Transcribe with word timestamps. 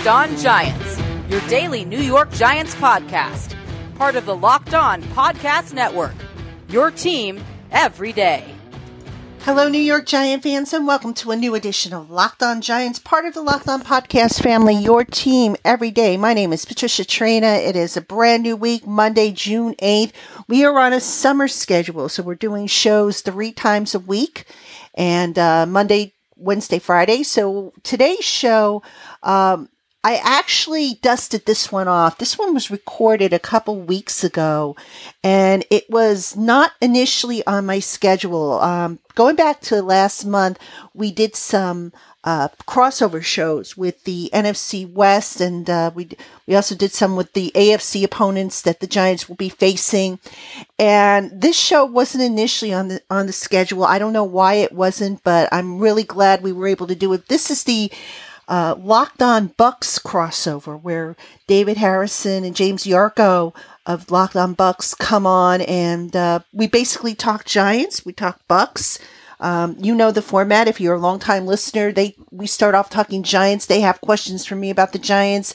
Locked 0.00 0.30
On 0.32 0.38
Giants, 0.38 0.98
your 1.28 1.42
daily 1.42 1.84
New 1.84 1.98
York 1.98 2.32
Giants 2.32 2.74
podcast, 2.76 3.54
part 3.96 4.16
of 4.16 4.24
the 4.24 4.34
Locked 4.34 4.72
On 4.72 5.02
Podcast 5.02 5.74
Network. 5.74 6.14
Your 6.70 6.90
team 6.90 7.38
every 7.70 8.10
day. 8.14 8.54
Hello, 9.40 9.68
New 9.68 9.76
York 9.78 10.06
Giant 10.06 10.42
fans, 10.42 10.72
and 10.72 10.86
welcome 10.86 11.12
to 11.12 11.32
a 11.32 11.36
new 11.36 11.54
edition 11.54 11.92
of 11.92 12.10
Locked 12.10 12.42
On 12.42 12.62
Giants, 12.62 12.98
part 12.98 13.26
of 13.26 13.34
the 13.34 13.42
Locked 13.42 13.68
On 13.68 13.82
Podcast 13.82 14.42
family, 14.42 14.74
your 14.74 15.04
team 15.04 15.54
every 15.66 15.90
day. 15.90 16.16
My 16.16 16.32
name 16.32 16.54
is 16.54 16.64
Patricia 16.64 17.02
Traina. 17.02 17.58
It 17.58 17.76
is 17.76 17.94
a 17.94 18.00
brand 18.00 18.44
new 18.44 18.56
week, 18.56 18.86
Monday, 18.86 19.30
June 19.32 19.74
8th. 19.82 20.12
We 20.48 20.64
are 20.64 20.78
on 20.78 20.94
a 20.94 21.00
summer 21.00 21.46
schedule, 21.46 22.08
so 22.08 22.22
we're 22.22 22.36
doing 22.36 22.68
shows 22.68 23.20
three 23.20 23.52
times 23.52 23.94
a 23.94 24.00
week, 24.00 24.46
and 24.94 25.38
uh, 25.38 25.66
Monday, 25.66 26.14
Wednesday, 26.36 26.78
Friday. 26.78 27.22
So 27.22 27.74
today's 27.82 28.24
show, 28.24 28.82
um, 29.22 29.68
I 30.02 30.16
actually 30.16 30.94
dusted 31.02 31.44
this 31.44 31.70
one 31.70 31.86
off. 31.86 32.16
This 32.16 32.38
one 32.38 32.54
was 32.54 32.70
recorded 32.70 33.34
a 33.34 33.38
couple 33.38 33.76
weeks 33.76 34.24
ago, 34.24 34.74
and 35.22 35.62
it 35.70 35.90
was 35.90 36.34
not 36.34 36.72
initially 36.80 37.46
on 37.46 37.66
my 37.66 37.80
schedule. 37.80 38.52
Um, 38.60 38.98
going 39.14 39.36
back 39.36 39.60
to 39.62 39.82
last 39.82 40.24
month, 40.24 40.58
we 40.94 41.12
did 41.12 41.36
some 41.36 41.92
uh, 42.24 42.48
crossover 42.66 43.22
shows 43.22 43.76
with 43.76 44.04
the 44.04 44.30
NFC 44.32 44.90
West, 44.90 45.38
and 45.38 45.68
uh, 45.68 45.90
we 45.94 46.08
we 46.46 46.54
also 46.54 46.74
did 46.74 46.92
some 46.92 47.14
with 47.14 47.34
the 47.34 47.52
AFC 47.54 48.02
opponents 48.02 48.62
that 48.62 48.80
the 48.80 48.86
Giants 48.86 49.28
will 49.28 49.36
be 49.36 49.50
facing. 49.50 50.18
And 50.78 51.30
this 51.42 51.58
show 51.58 51.84
wasn't 51.84 52.24
initially 52.24 52.72
on 52.72 52.88
the 52.88 53.02
on 53.10 53.26
the 53.26 53.34
schedule. 53.34 53.84
I 53.84 53.98
don't 53.98 54.14
know 54.14 54.24
why 54.24 54.54
it 54.54 54.72
wasn't, 54.72 55.22
but 55.24 55.50
I'm 55.52 55.78
really 55.78 56.04
glad 56.04 56.42
we 56.42 56.52
were 56.52 56.68
able 56.68 56.86
to 56.86 56.94
do 56.94 57.12
it. 57.12 57.28
This 57.28 57.50
is 57.50 57.64
the 57.64 57.92
uh, 58.50 58.74
Locked 58.76 59.22
On 59.22 59.46
Bucks 59.56 59.98
crossover 60.00 60.78
where 60.78 61.16
David 61.46 61.76
Harrison 61.76 62.44
and 62.44 62.54
James 62.54 62.84
Yarcho 62.84 63.54
of 63.86 64.10
Locked 64.10 64.34
On 64.36 64.54
Bucks 64.54 64.92
come 64.92 65.24
on 65.24 65.60
and 65.62 66.14
uh, 66.16 66.40
we 66.52 66.66
basically 66.66 67.14
talk 67.14 67.44
Giants, 67.44 68.04
we 68.04 68.12
talk 68.12 68.40
Bucks. 68.48 68.98
Um, 69.38 69.76
you 69.80 69.94
know 69.94 70.10
the 70.10 70.20
format. 70.20 70.68
If 70.68 70.82
you're 70.82 70.96
a 70.96 70.98
longtime 70.98 71.46
listener, 71.46 71.92
they 71.92 72.14
we 72.30 72.46
start 72.46 72.74
off 72.74 72.90
talking 72.90 73.22
Giants. 73.22 73.64
They 73.64 73.80
have 73.80 74.02
questions 74.02 74.44
for 74.44 74.54
me 74.54 74.68
about 74.68 74.92
the 74.92 74.98
Giants 74.98 75.54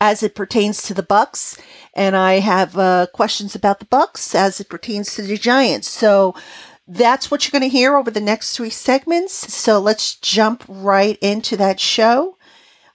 as 0.00 0.22
it 0.22 0.36
pertains 0.36 0.80
to 0.82 0.94
the 0.94 1.02
Bucks, 1.02 1.60
and 1.96 2.14
I 2.14 2.34
have 2.34 2.78
uh, 2.78 3.08
questions 3.12 3.56
about 3.56 3.80
the 3.80 3.86
Bucks 3.86 4.32
as 4.32 4.60
it 4.60 4.68
pertains 4.68 5.12
to 5.16 5.22
the 5.22 5.36
Giants. 5.36 5.88
So 5.88 6.36
that's 6.86 7.30
what 7.30 7.44
you're 7.44 7.58
going 7.58 7.68
to 7.70 7.76
hear 7.76 7.96
over 7.96 8.10
the 8.10 8.20
next 8.20 8.56
three 8.56 8.70
segments. 8.70 9.32
So 9.54 9.78
let's 9.78 10.16
jump 10.16 10.64
right 10.68 11.18
into 11.20 11.56
that 11.56 11.80
show, 11.80 12.36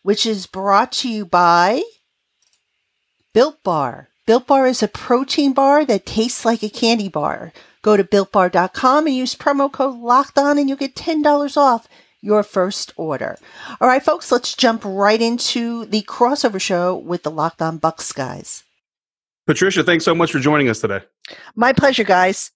which 0.03 0.25
is 0.25 0.45
brought 0.45 0.91
to 0.93 1.09
you 1.09 1.25
by 1.25 1.81
Built 3.33 3.63
Bar. 3.63 4.09
Built 4.25 4.45
Bar 4.45 4.67
is 4.67 4.83
a 4.83 4.87
protein 4.87 5.53
bar 5.53 5.85
that 5.85 6.05
tastes 6.05 6.45
like 6.45 6.61
a 6.61 6.69
candy 6.69 7.09
bar. 7.09 7.51
Go 7.81 7.97
to 7.97 8.03
builtbar.com 8.03 9.07
and 9.07 9.15
use 9.15 9.35
promo 9.35 9.71
code 9.71 9.97
locked 9.99 10.37
on 10.37 10.57
and 10.57 10.67
you'll 10.67 10.77
get 10.77 10.95
$10 10.95 11.57
off 11.57 11.87
your 12.21 12.43
first 12.43 12.93
order. 12.97 13.37
All 13.79 13.87
right, 13.87 14.03
folks, 14.03 14.31
let's 14.31 14.53
jump 14.53 14.83
right 14.83 15.21
into 15.21 15.85
the 15.85 16.01
crossover 16.03 16.59
show 16.59 16.95
with 16.95 17.23
the 17.23 17.31
Locked 17.31 17.61
On 17.61 17.77
Bucks 17.77 18.11
guys. 18.11 18.63
Patricia, 19.47 19.83
thanks 19.83 20.05
so 20.05 20.13
much 20.13 20.31
for 20.31 20.39
joining 20.39 20.69
us 20.69 20.81
today. 20.81 20.99
My 21.55 21.73
pleasure, 21.73 22.03
guys. 22.03 22.51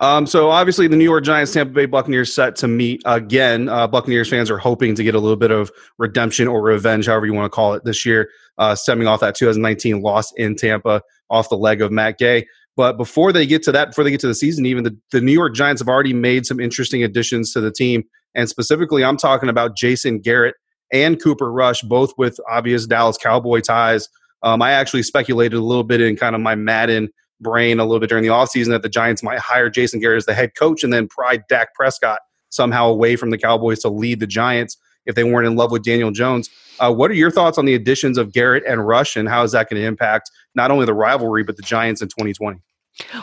Um, 0.00 0.26
so 0.26 0.50
obviously, 0.50 0.88
the 0.88 0.96
New 0.96 1.04
York 1.04 1.24
Giants, 1.24 1.52
Tampa 1.52 1.74
Bay 1.74 1.84
Buccaneers 1.84 2.34
set 2.34 2.56
to 2.56 2.68
meet 2.68 3.02
again. 3.04 3.68
Uh, 3.68 3.86
Buccaneers 3.86 4.30
fans 4.30 4.50
are 4.50 4.56
hoping 4.56 4.94
to 4.94 5.04
get 5.04 5.14
a 5.14 5.18
little 5.18 5.36
bit 5.36 5.50
of 5.50 5.70
redemption 5.98 6.48
or 6.48 6.62
revenge, 6.62 7.06
however 7.06 7.26
you 7.26 7.34
want 7.34 7.44
to 7.44 7.54
call 7.54 7.74
it, 7.74 7.84
this 7.84 8.06
year, 8.06 8.30
uh, 8.56 8.74
stemming 8.74 9.06
off 9.06 9.20
that 9.20 9.34
2019 9.34 10.00
loss 10.00 10.32
in 10.36 10.56
Tampa 10.56 11.02
off 11.28 11.50
the 11.50 11.56
leg 11.56 11.82
of 11.82 11.92
Matt 11.92 12.18
Gay. 12.18 12.46
But 12.76 12.96
before 12.96 13.30
they 13.30 13.46
get 13.46 13.62
to 13.64 13.72
that, 13.72 13.88
before 13.88 14.04
they 14.04 14.10
get 14.10 14.20
to 14.20 14.26
the 14.26 14.34
season, 14.34 14.64
even 14.64 14.84
the, 14.84 14.96
the 15.12 15.20
New 15.20 15.32
York 15.32 15.54
Giants 15.54 15.82
have 15.82 15.88
already 15.88 16.14
made 16.14 16.46
some 16.46 16.60
interesting 16.60 17.04
additions 17.04 17.52
to 17.52 17.60
the 17.60 17.70
team. 17.70 18.04
And 18.34 18.48
specifically, 18.48 19.04
I'm 19.04 19.18
talking 19.18 19.50
about 19.50 19.76
Jason 19.76 20.20
Garrett 20.20 20.54
and 20.90 21.22
Cooper 21.22 21.52
Rush, 21.52 21.82
both 21.82 22.14
with 22.16 22.38
obvious 22.50 22.86
Dallas 22.86 23.18
Cowboy 23.18 23.60
ties. 23.60 24.08
Um, 24.42 24.62
I 24.62 24.72
actually 24.72 25.02
speculated 25.02 25.56
a 25.56 25.62
little 25.62 25.84
bit 25.84 26.00
in 26.00 26.16
kind 26.16 26.34
of 26.34 26.40
my 26.40 26.54
Madden 26.54 27.10
brain 27.40 27.80
a 27.80 27.84
little 27.84 28.00
bit 28.00 28.08
during 28.08 28.22
the 28.22 28.30
offseason 28.30 28.68
that 28.68 28.82
the 28.82 28.88
Giants 28.88 29.22
might 29.22 29.38
hire 29.38 29.70
Jason 29.70 30.00
Garrett 30.00 30.18
as 30.18 30.26
the 30.26 30.34
head 30.34 30.54
coach 30.54 30.84
and 30.84 30.92
then 30.92 31.08
pry 31.08 31.38
Dak 31.48 31.74
Prescott 31.74 32.20
somehow 32.50 32.88
away 32.88 33.16
from 33.16 33.30
the 33.30 33.38
Cowboys 33.38 33.80
to 33.80 33.88
lead 33.88 34.20
the 34.20 34.26
Giants 34.26 34.76
if 35.06 35.14
they 35.14 35.24
weren't 35.24 35.46
in 35.46 35.56
love 35.56 35.70
with 35.70 35.82
Daniel 35.82 36.10
Jones. 36.10 36.50
Uh, 36.78 36.92
what 36.92 37.10
are 37.10 37.14
your 37.14 37.30
thoughts 37.30 37.58
on 37.58 37.64
the 37.64 37.74
additions 37.74 38.18
of 38.18 38.32
Garrett 38.32 38.64
and 38.66 38.86
Rush, 38.86 39.16
and 39.16 39.28
how 39.28 39.42
is 39.42 39.52
that 39.52 39.68
going 39.68 39.80
to 39.80 39.86
impact 39.86 40.30
not 40.54 40.70
only 40.70 40.86
the 40.86 40.94
rivalry 40.94 41.42
but 41.42 41.56
the 41.56 41.62
Giants 41.62 42.02
in 42.02 42.08
2020? 42.08 42.58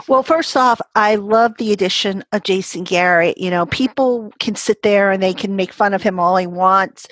Well, 0.08 0.24
first 0.24 0.58
off, 0.58 0.82
I 0.96 1.16
love 1.16 1.58
the 1.58 1.72
addition 1.72 2.24
of 2.32 2.44
Jason 2.44 2.84
Garrett. 2.84 3.38
You 3.38 3.52
know, 3.52 3.66
people 3.68 4.32
can 4.40 4.56
sit 4.56 4.82
there 4.82 5.12
and 5.12 5.22
they 5.22 5.34
can 5.34 5.56
make 5.56 5.72
fun 5.72 5.94
of 5.94 6.02
him 6.02 6.20
all 6.20 6.36
they 6.36 6.48
want 6.48 7.08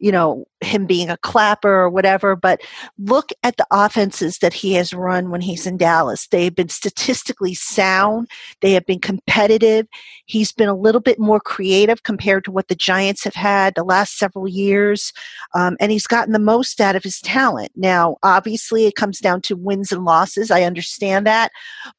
you 0.00 0.10
know, 0.10 0.44
him 0.60 0.86
being 0.86 1.10
a 1.10 1.16
clapper 1.18 1.72
or 1.72 1.90
whatever, 1.90 2.36
but 2.36 2.60
look 2.98 3.30
at 3.42 3.56
the 3.56 3.66
offenses 3.70 4.38
that 4.38 4.52
he 4.52 4.74
has 4.74 4.92
run 4.92 5.30
when 5.30 5.40
he's 5.40 5.66
in 5.66 5.76
Dallas. 5.76 6.26
They 6.28 6.44
have 6.44 6.54
been 6.54 6.68
statistically 6.68 7.54
sound, 7.54 8.28
they 8.60 8.72
have 8.72 8.86
been 8.86 9.00
competitive. 9.00 9.86
He's 10.26 10.52
been 10.52 10.68
a 10.68 10.76
little 10.76 11.00
bit 11.00 11.18
more 11.18 11.40
creative 11.40 12.02
compared 12.02 12.44
to 12.44 12.52
what 12.52 12.68
the 12.68 12.74
Giants 12.74 13.24
have 13.24 13.34
had 13.34 13.74
the 13.74 13.84
last 13.84 14.18
several 14.18 14.48
years, 14.48 15.12
um, 15.54 15.76
and 15.80 15.90
he's 15.90 16.06
gotten 16.06 16.32
the 16.32 16.38
most 16.38 16.80
out 16.80 16.96
of 16.96 17.02
his 17.02 17.20
talent. 17.20 17.72
Now, 17.74 18.16
obviously, 18.22 18.86
it 18.86 18.94
comes 18.94 19.18
down 19.18 19.40
to 19.42 19.56
wins 19.56 19.92
and 19.92 20.04
losses. 20.04 20.50
I 20.50 20.62
understand 20.62 21.26
that, 21.26 21.50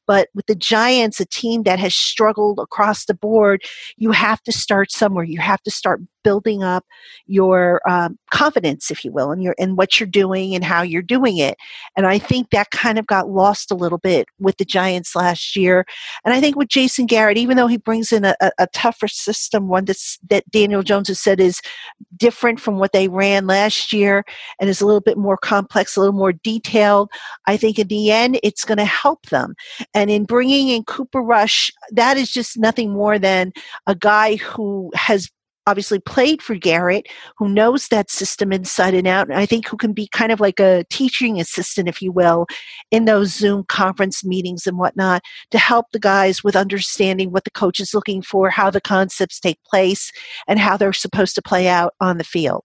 but 0.07 0.29
with 0.33 0.45
the 0.45 0.55
Giants, 0.55 1.19
a 1.19 1.25
team 1.25 1.63
that 1.63 1.79
has 1.79 1.95
struggled 1.95 2.59
across 2.59 3.05
the 3.05 3.13
board, 3.13 3.63
you 3.97 4.11
have 4.11 4.41
to 4.43 4.51
start 4.51 4.91
somewhere. 4.91 5.23
You 5.23 5.39
have 5.39 5.61
to 5.63 5.71
start 5.71 6.01
building 6.23 6.63
up 6.63 6.85
your 7.25 7.81
um, 7.89 8.17
confidence, 8.29 8.50
if 8.55 9.05
you 9.05 9.11
will, 9.11 9.31
in 9.31 9.41
your 9.41 9.53
in 9.57 9.75
what 9.75 9.99
you're 9.99 10.07
doing 10.07 10.55
and 10.55 10.63
how 10.63 10.81
you're 10.81 11.01
doing 11.01 11.37
it. 11.37 11.57
And 11.95 12.07
I 12.07 12.17
think 12.17 12.49
that 12.49 12.71
kind 12.71 12.97
of 12.97 13.07
got 13.07 13.29
lost 13.29 13.71
a 13.71 13.75
little 13.75 13.97
bit 13.97 14.27
with 14.39 14.57
the 14.57 14.65
Giants 14.65 15.15
last 15.15 15.55
year. 15.55 15.85
And 16.25 16.33
I 16.33 16.41
think 16.41 16.55
with 16.55 16.69
Jason 16.69 17.05
Garrett, 17.05 17.37
even 17.37 17.57
though 17.57 17.67
he 17.67 17.77
brings 17.77 18.11
in 18.11 18.25
a, 18.25 18.35
a, 18.41 18.51
a 18.59 18.67
tougher 18.67 19.07
system, 19.07 19.67
one 19.67 19.85
that's, 19.85 20.17
that 20.29 20.49
Daniel 20.51 20.83
Jones 20.83 21.07
has 21.07 21.19
said 21.19 21.39
is 21.39 21.61
different 22.17 22.59
from 22.59 22.77
what 22.77 22.91
they 22.91 23.07
ran 23.07 23.47
last 23.47 23.93
year 23.93 24.23
and 24.59 24.69
is 24.69 24.81
a 24.81 24.85
little 24.85 25.01
bit 25.01 25.17
more 25.17 25.37
complex, 25.37 25.95
a 25.95 25.99
little 25.99 26.13
more 26.13 26.33
detailed. 26.33 27.09
I 27.47 27.57
think 27.57 27.79
in 27.79 27.87
the 27.87 28.11
end, 28.11 28.39
it's 28.43 28.65
going 28.65 28.77
to 28.77 28.85
help 28.85 29.27
them. 29.27 29.55
And 29.93 30.09
in 30.09 30.25
bringing 30.25 30.69
in 30.69 30.83
Cooper 30.83 31.21
Rush, 31.21 31.71
that 31.91 32.17
is 32.17 32.31
just 32.31 32.57
nothing 32.57 32.91
more 32.91 33.19
than 33.19 33.51
a 33.87 33.95
guy 33.95 34.35
who 34.35 34.91
has 34.95 35.29
obviously 35.67 35.99
played 35.99 36.41
for 36.41 36.55
Garrett, 36.55 37.07
who 37.37 37.47
knows 37.47 37.87
that 37.87 38.09
system 38.09 38.51
inside 38.51 38.93
and 38.93 39.07
out, 39.07 39.29
and 39.29 39.37
I 39.37 39.45
think 39.45 39.67
who 39.67 39.77
can 39.77 39.93
be 39.93 40.07
kind 40.07 40.31
of 40.31 40.39
like 40.39 40.59
a 40.59 40.85
teaching 40.89 41.39
assistant, 41.39 41.87
if 41.87 42.01
you 42.01 42.11
will, 42.11 42.47
in 42.89 43.05
those 43.05 43.33
Zoom 43.33 43.63
conference 43.65 44.23
meetings 44.23 44.65
and 44.65 44.77
whatnot 44.77 45.21
to 45.51 45.57
help 45.57 45.87
the 45.91 45.99
guys 45.99 46.43
with 46.43 46.55
understanding 46.55 47.31
what 47.31 47.43
the 47.43 47.51
coach 47.51 47.79
is 47.79 47.93
looking 47.93 48.21
for, 48.21 48.49
how 48.49 48.69
the 48.69 48.81
concepts 48.81 49.39
take 49.39 49.63
place, 49.63 50.11
and 50.47 50.59
how 50.59 50.77
they're 50.77 50.93
supposed 50.93 51.35
to 51.35 51.41
play 51.41 51.67
out 51.67 51.93
on 51.99 52.17
the 52.17 52.23
field. 52.23 52.63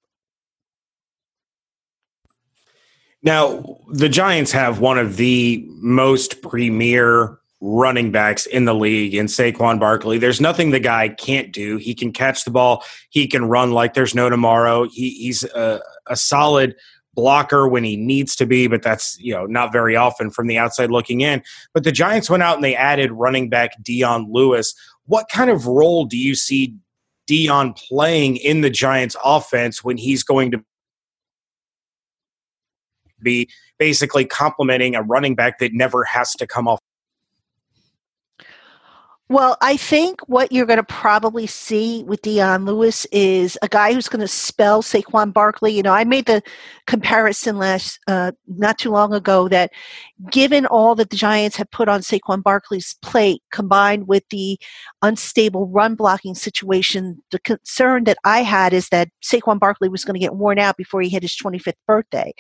Now, 3.23 3.79
the 3.89 4.09
Giants 4.09 4.53
have 4.53 4.79
one 4.79 4.99
of 4.99 5.17
the 5.17 5.67
most 5.69 6.43
premier 6.43 7.39
running 7.67 8.13
backs 8.13 8.47
in 8.47 8.65
the 8.65 8.75
league 8.75 9.13
in 9.13 9.27
Saquon 9.27 9.81
Barkley. 9.81 10.19
There's 10.19 10.41
nothing 10.41 10.71
the 10.71 10.79
guy 10.79 11.09
can't 11.09 11.53
do. 11.53 11.79
He 11.79 11.95
can 11.95 12.13
catch 12.13 12.45
the 12.45 12.51
ball. 12.53 12.85
He 13.11 13.27
can 13.27 13.47
run 13.47 13.73
like 13.73 13.95
there's 13.95 14.15
no 14.15 14.31
tomorrow. 14.31 14.85
He, 14.89 15.11
he's 15.11 15.43
a, 15.43 15.83
a 16.07 16.15
solid 16.15 16.77
blocker 17.15 17.67
when 17.67 17.83
he 17.83 17.97
needs 17.97 18.37
to 18.37 18.47
be, 18.47 18.69
but 18.69 18.83
that's 18.83 19.19
you 19.19 19.35
know 19.35 19.47
not 19.47 19.73
very 19.73 19.97
often 19.97 20.31
from 20.31 20.47
the 20.47 20.59
outside 20.59 20.91
looking 20.91 21.23
in. 21.23 21.43
But 21.75 21.83
the 21.83 21.91
Giants 21.91 22.31
went 22.31 22.45
out 22.45 22.55
and 22.55 22.65
they 22.65 22.77
added 22.77 23.11
running 23.11 23.49
back 23.49 23.73
Dion 23.83 24.29
Lewis. 24.31 24.73
What 25.07 25.27
kind 25.29 25.51
of 25.51 25.67
role 25.67 26.05
do 26.05 26.17
you 26.17 26.37
see 26.37 26.77
Dion 27.27 27.73
playing 27.73 28.37
in 28.37 28.61
the 28.61 28.71
Giants 28.71 29.17
offense 29.25 29.83
when 29.83 29.97
he's 29.97 30.23
going 30.23 30.53
to 30.53 30.63
be 33.21 33.49
basically 33.79 34.25
complementing 34.25 34.95
a 34.95 35.03
running 35.03 35.35
back 35.35 35.59
that 35.59 35.73
never 35.73 36.05
has 36.05 36.33
to 36.35 36.47
come 36.47 36.69
off 36.69 36.81
Well, 39.29 39.57
I 39.61 39.77
think 39.77 40.21
what 40.29 40.53
you're 40.53 40.67
going 40.67 40.77
to 40.77 40.85
probably 40.85 41.49
see 41.49 42.05
with 42.05 42.23
Dion 42.23 42.65
Lewis 42.65 43.07
is 43.11 43.59
a 43.61 43.67
guy 43.67 43.93
who's 43.93 44.09
going 44.09 44.21
to 44.21 44.29
spell 44.29 44.85
Saquon 44.85 45.33
Barkley. 45.33 45.73
You 45.73 45.83
know, 45.83 45.93
I 45.93 46.05
made 46.05 46.27
the 46.27 46.43
comparison 46.87 47.59
last 47.59 47.99
uh, 48.07 48.31
not 48.47 48.79
too 48.79 48.93
long 48.93 49.13
ago 49.13 49.49
that 49.49 49.73
given 50.31 50.65
all 50.67 50.95
that 50.95 51.11
the 51.11 51.17
Giants 51.17 51.57
have 51.57 51.69
put 51.73 51.89
on 51.89 52.03
Saquon 52.03 52.41
Barkley's 52.41 52.95
plate, 53.03 53.43
combined 53.51 54.07
with 54.07 54.23
the 54.31 54.61
unstable 55.03 55.67
run 55.67 55.97
blocking 55.97 56.37
situation, 56.37 57.21
the 57.33 57.41
concern 57.41 58.05
that 58.05 58.19
I 58.23 58.45
had 58.45 58.73
is 58.73 58.91
that 58.91 59.09
Saquon 59.25 59.59
Barkley 59.59 59.89
was 59.89 60.05
going 60.05 60.15
to 60.15 60.21
get 60.21 60.37
worn 60.37 60.61
out 60.61 60.77
before 60.77 61.03
he 61.03 61.09
hit 61.09 61.25
his 61.25 61.35
25th 61.35 61.75
birthday. 61.89 62.33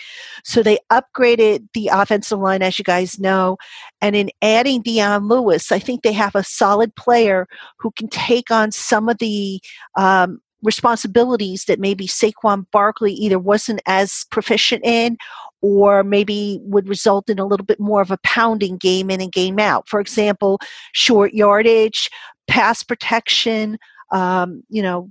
So 0.44 0.62
they 0.62 0.78
upgraded 0.92 1.66
the 1.74 1.88
offensive 1.92 2.38
line, 2.38 2.62
as 2.62 2.78
you 2.78 2.84
guys 2.84 3.18
know, 3.18 3.56
and 4.00 4.14
in 4.14 4.30
adding 4.40 4.82
Dion 4.82 5.26
Lewis, 5.26 5.72
I 5.72 5.80
think 5.80 6.02
they 6.02 6.12
have 6.12 6.36
a 6.36 6.44
solid 6.44 6.75
player 6.96 7.46
who 7.78 7.90
can 7.92 8.08
take 8.08 8.50
on 8.50 8.72
some 8.72 9.08
of 9.08 9.18
the 9.18 9.60
um, 9.96 10.40
responsibilities 10.62 11.64
that 11.64 11.80
maybe 11.80 12.06
Saquon 12.06 12.66
Barkley 12.72 13.12
either 13.12 13.38
wasn't 13.38 13.80
as 13.86 14.26
proficient 14.30 14.84
in 14.84 15.16
or 15.60 16.02
maybe 16.02 16.58
would 16.62 16.88
result 16.88 17.30
in 17.30 17.38
a 17.38 17.44
little 17.44 17.64
bit 17.64 17.80
more 17.80 18.00
of 18.00 18.10
a 18.10 18.18
pounding 18.22 18.76
game 18.76 19.10
in 19.10 19.20
and 19.20 19.32
game 19.32 19.58
out. 19.58 19.88
For 19.88 20.00
example, 20.00 20.58
short 20.92 21.32
yardage, 21.32 22.08
pass 22.46 22.82
protection, 22.82 23.78
um, 24.12 24.62
you 24.68 24.82
know, 24.82 25.10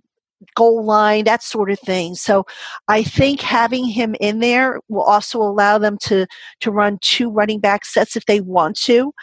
goal 0.55 0.83
line, 0.83 1.23
that 1.23 1.41
sort 1.41 1.71
of 1.71 1.79
thing. 1.79 2.15
So 2.15 2.45
I 2.87 3.03
think 3.03 3.41
having 3.41 3.85
him 3.85 4.15
in 4.19 4.39
there 4.39 4.79
will 4.89 5.01
also 5.01 5.39
allow 5.39 5.77
them 5.77 5.97
to 6.03 6.27
to 6.59 6.71
run 6.71 6.99
two 7.01 7.29
running 7.31 7.59
back 7.59 7.85
sets 7.85 8.15
if 8.15 8.25
they 8.25 8.41
want 8.41 8.77
to, 8.81 9.13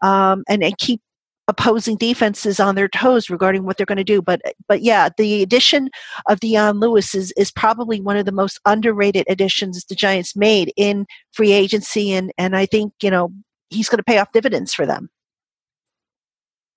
um, 0.00 0.44
and 0.48 0.62
and 0.64 0.76
keep 0.78 1.00
opposing 1.48 1.96
defenses 1.96 2.60
on 2.60 2.74
their 2.74 2.88
toes 2.88 3.28
regarding 3.28 3.64
what 3.64 3.76
they're 3.76 3.86
going 3.86 3.96
to 3.96 4.04
do. 4.04 4.22
But 4.22 4.40
but 4.68 4.82
yeah, 4.82 5.08
the 5.16 5.42
addition 5.42 5.90
of 6.28 6.40
Dion 6.40 6.80
Lewis 6.80 7.14
is 7.14 7.32
is 7.36 7.50
probably 7.50 8.00
one 8.00 8.16
of 8.16 8.26
the 8.26 8.32
most 8.32 8.60
underrated 8.64 9.26
additions 9.28 9.84
the 9.84 9.94
Giants 9.94 10.36
made 10.36 10.72
in 10.76 11.06
free 11.32 11.52
agency, 11.52 12.12
and 12.12 12.32
and 12.38 12.56
I 12.56 12.66
think 12.66 12.92
you 13.02 13.10
know 13.10 13.32
he's 13.70 13.88
going 13.88 13.98
to 13.98 14.04
pay 14.04 14.18
off 14.18 14.32
dividends 14.32 14.72
for 14.72 14.86
them. 14.86 15.10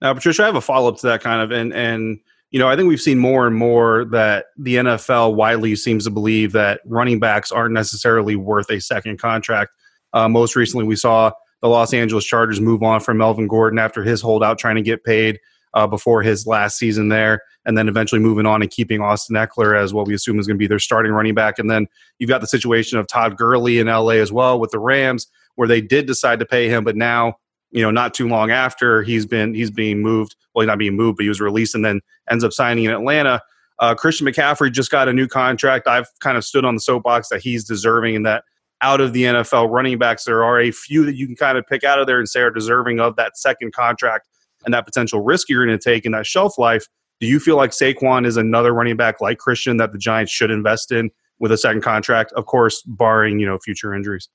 Now, 0.02 0.14
Patricia, 0.14 0.44
I 0.44 0.46
have 0.48 0.56
a 0.56 0.62
follow 0.62 0.90
up 0.90 0.98
to 0.98 1.08
that 1.08 1.22
kind 1.22 1.42
of, 1.42 1.52
and 1.52 1.74
and 1.74 2.20
you 2.52 2.60
know, 2.60 2.68
I 2.70 2.76
think 2.76 2.88
we've 2.88 3.02
seen 3.02 3.20
more 3.20 3.48
and 3.48 3.56
more 3.56 4.06
that 4.06 4.46
the 4.58 4.76
NFL 4.76 5.36
widely 5.36 5.76
seems 5.76 6.06
to 6.06 6.10
believe 6.10 6.54
that 6.54 6.80
running 6.86 7.20
backs 7.20 7.52
aren't 7.52 7.74
necessarily 7.74 8.36
worth 8.36 8.70
a 8.70 8.80
second 8.80 9.20
contract. 9.20 9.72
Uh, 10.14 10.30
most 10.30 10.56
recently, 10.56 10.86
we 10.86 10.96
saw 10.96 11.32
the 11.62 11.70
Los 11.70 11.94
Angeles 11.94 12.26
Chargers 12.26 12.62
move 12.62 12.84
on 12.84 13.00
from 13.00 13.18
Melvin 13.18 13.48
Gordon 13.48 13.80
after 13.80 14.04
his 14.04 14.22
holdout 14.22 14.58
trying 14.58 14.76
to 14.76 14.82
get 14.82 15.04
paid 15.04 15.40
uh, 15.74 15.88
before 15.88 16.22
his 16.22 16.48
last 16.48 16.78
season 16.78 17.10
there, 17.10 17.42
and 17.66 17.78
then 17.78 17.90
eventually 17.90 18.22
moving 18.22 18.46
on 18.46 18.62
and 18.62 18.72
keeping 18.72 19.02
Austin 19.02 19.36
Ekeler 19.36 19.78
as 19.78 19.94
what 19.94 20.08
we 20.08 20.14
assume 20.14 20.40
is 20.40 20.48
going 20.48 20.58
to 20.58 20.60
be 20.60 20.68
their 20.68 20.80
starting 20.80 21.12
running 21.12 21.36
back. 21.36 21.60
And 21.60 21.70
then 21.70 21.88
you've 22.20 22.30
got 22.30 22.42
the 22.42 22.48
situation 22.48 22.98
of 22.98 23.08
Todd 23.08 23.38
Gurley 23.38 23.80
in 23.80 23.88
LA 23.88 24.12
as 24.12 24.32
well 24.32 24.60
with 24.60 24.72
the 24.72 24.80
Rams, 24.80 25.28
where 25.56 25.68
they 25.68 25.82
did 25.82 26.06
decide 26.06 26.40
to 26.40 26.46
pay 26.46 26.70
him, 26.70 26.84
but 26.84 26.96
now 26.96 27.36
you 27.76 27.82
know 27.82 27.92
not 27.92 28.14
too 28.14 28.28
long 28.28 28.52
after 28.52 29.04
he's 29.04 29.26
been 29.26 29.54
he's 29.54 29.70
being 29.70 30.02
moved 30.02 30.36
well 30.54 30.64
he's 30.64 30.68
not 30.68 30.80
being 30.80 30.96
moved 30.96 31.18
but 31.18 31.24
he 31.24 31.30
was 31.30 31.42
released 31.42 31.76
and 31.76 31.84
then 31.84 32.00
ends 32.32 32.44
up 32.44 32.54
signing 32.54 32.86
in 32.86 32.92
atlanta 32.92 33.42
uh, 33.80 33.94
christian 33.94 34.26
mccaffrey 34.26 34.72
just 34.72 34.90
got 34.90 35.10
a 35.10 35.14
new 35.14 35.28
contract 35.28 35.88
i've 35.88 36.08
kind 36.22 36.38
of 36.38 36.46
stood 36.46 36.64
on 36.64 36.74
the 36.74 36.80
soapbox 36.80 37.28
that 37.30 37.42
he's 37.42 37.66
deserving 37.66 38.16
and 38.16 38.26
that 38.26 38.44
out 38.82 39.02
of 39.02 39.14
the 39.14 39.24
NFL 39.24 39.70
running 39.70 39.98
backs, 39.98 40.26
there 40.26 40.44
are 40.44 40.60
a 40.60 40.72
few 40.72 41.06
that 41.06 41.16
you 41.16 41.26
can 41.26 41.36
kind 41.36 41.58
of 41.58 41.66
pick 41.68 41.84
out 41.84 42.00
of 42.00 42.08
there 42.08 42.20
and 42.20 42.28
say 42.28 42.42
are 42.42 42.52
deserving 42.52 43.00
of 43.00 43.16
that 43.16 43.38
second 43.38 43.74
contract 43.74 44.28
and 44.66 44.74
that 44.74 44.86
potential 44.86 45.22
risk 45.22 45.50
you're 45.50 45.66
going 45.66 45.78
to 45.78 45.84
take 45.84 46.06
in 46.06 46.12
that 46.12 46.26
shelf 46.26 46.58
life. 46.58 46.88
Do 47.20 47.28
you 47.28 47.40
feel 47.40 47.56
like 47.56 47.72
Saquon 47.72 48.26
is 48.26 48.38
another 48.38 48.74
running 48.74 48.98
back 48.98 49.22
like 49.22 49.38
Christian 49.38 49.78
that 49.78 49.94
the 49.94 49.98
Giants 49.98 50.32
should 50.32 50.52
invest 50.52 50.92
in 50.92 51.10
with 51.40 51.52
a 51.52 51.58
second 51.58 51.82
contract? 51.82 52.34
Of 52.34 52.46
course, 52.46 52.82
barring 52.84 53.40
you 53.40 53.46
know 53.46 53.58
future 53.60 53.94
injuries. 53.94 54.28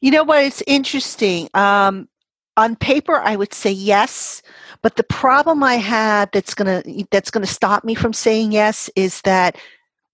You 0.00 0.10
know 0.10 0.24
what? 0.24 0.44
It's 0.44 0.62
interesting. 0.66 1.50
Um, 1.54 2.08
on 2.56 2.76
paper, 2.76 3.16
I 3.16 3.36
would 3.36 3.52
say 3.52 3.70
yes, 3.70 4.42
but 4.82 4.96
the 4.96 5.04
problem 5.04 5.62
I 5.62 5.76
have 5.76 6.30
that's 6.32 6.54
gonna 6.54 6.82
that's 7.10 7.30
gonna 7.30 7.46
stop 7.46 7.84
me 7.84 7.94
from 7.94 8.12
saying 8.12 8.52
yes 8.52 8.88
is 8.96 9.20
that 9.22 9.56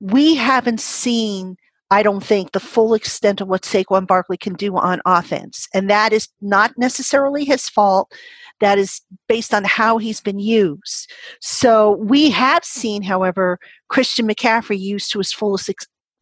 we 0.00 0.34
haven't 0.34 0.80
seen 0.80 1.56
I 1.90 2.02
don't 2.02 2.22
think, 2.22 2.52
the 2.52 2.60
full 2.60 2.94
extent 2.94 3.40
of 3.40 3.48
what 3.48 3.62
Saquon 3.62 4.06
Barkley 4.06 4.36
can 4.36 4.54
do 4.54 4.76
on 4.76 5.00
offense. 5.06 5.68
And 5.72 5.88
that 5.88 6.12
is 6.12 6.28
not 6.40 6.76
necessarily 6.76 7.44
his 7.44 7.68
fault. 7.68 8.12
That 8.60 8.78
is 8.78 9.00
based 9.28 9.54
on 9.54 9.64
how 9.64 9.98
he's 9.98 10.20
been 10.20 10.38
used. 10.38 11.10
So 11.40 11.92
we 11.92 12.30
have 12.30 12.64
seen, 12.64 13.02
however, 13.02 13.58
Christian 13.88 14.26
McCaffrey 14.28 14.78
used 14.78 15.12
to 15.12 15.18
his 15.18 15.32
fullest 15.32 15.70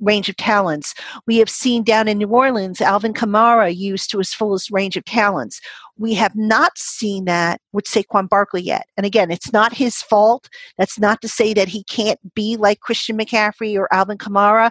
range 0.01 0.29
of 0.29 0.37
talents. 0.37 0.95
We 1.27 1.39
have 1.39 1.49
seen 1.49 1.83
down 1.83 2.09
in 2.09 2.19
New 2.19 2.29
Orleans 2.29 2.81
Alvin 2.81 3.15
Kamara 3.15 3.75
used 3.75 4.11
to 4.11 4.19
his 4.19 4.35
fullest 4.35 4.71
range 4.71 4.97
of 4.97 5.05
talents. 5.05 5.61
We 5.99 6.15
have 6.15 6.35
not 6.37 6.77
seen 6.77 7.25
that 7.25 7.61
with 7.73 7.87
Saquon 7.87 8.29
Barkley 8.29 8.63
yet. 8.63 8.87
And 8.97 9.07
again, 9.07 9.31
it's 9.31 9.53
not 9.53 9.73
his 9.73 10.03
fault. 10.03 10.49
That's 10.77 10.99
not 10.99 11.23
to 11.23 11.29
say 11.29 11.55
that 11.55 11.69
he 11.69 11.85
can't 11.85 12.21
be 12.35 12.57
like 12.57 12.81
Christian 12.81 13.19
McCaffrey 13.19 13.77
or 13.77 13.93
Alvin 13.93 14.19
Kamara, 14.19 14.71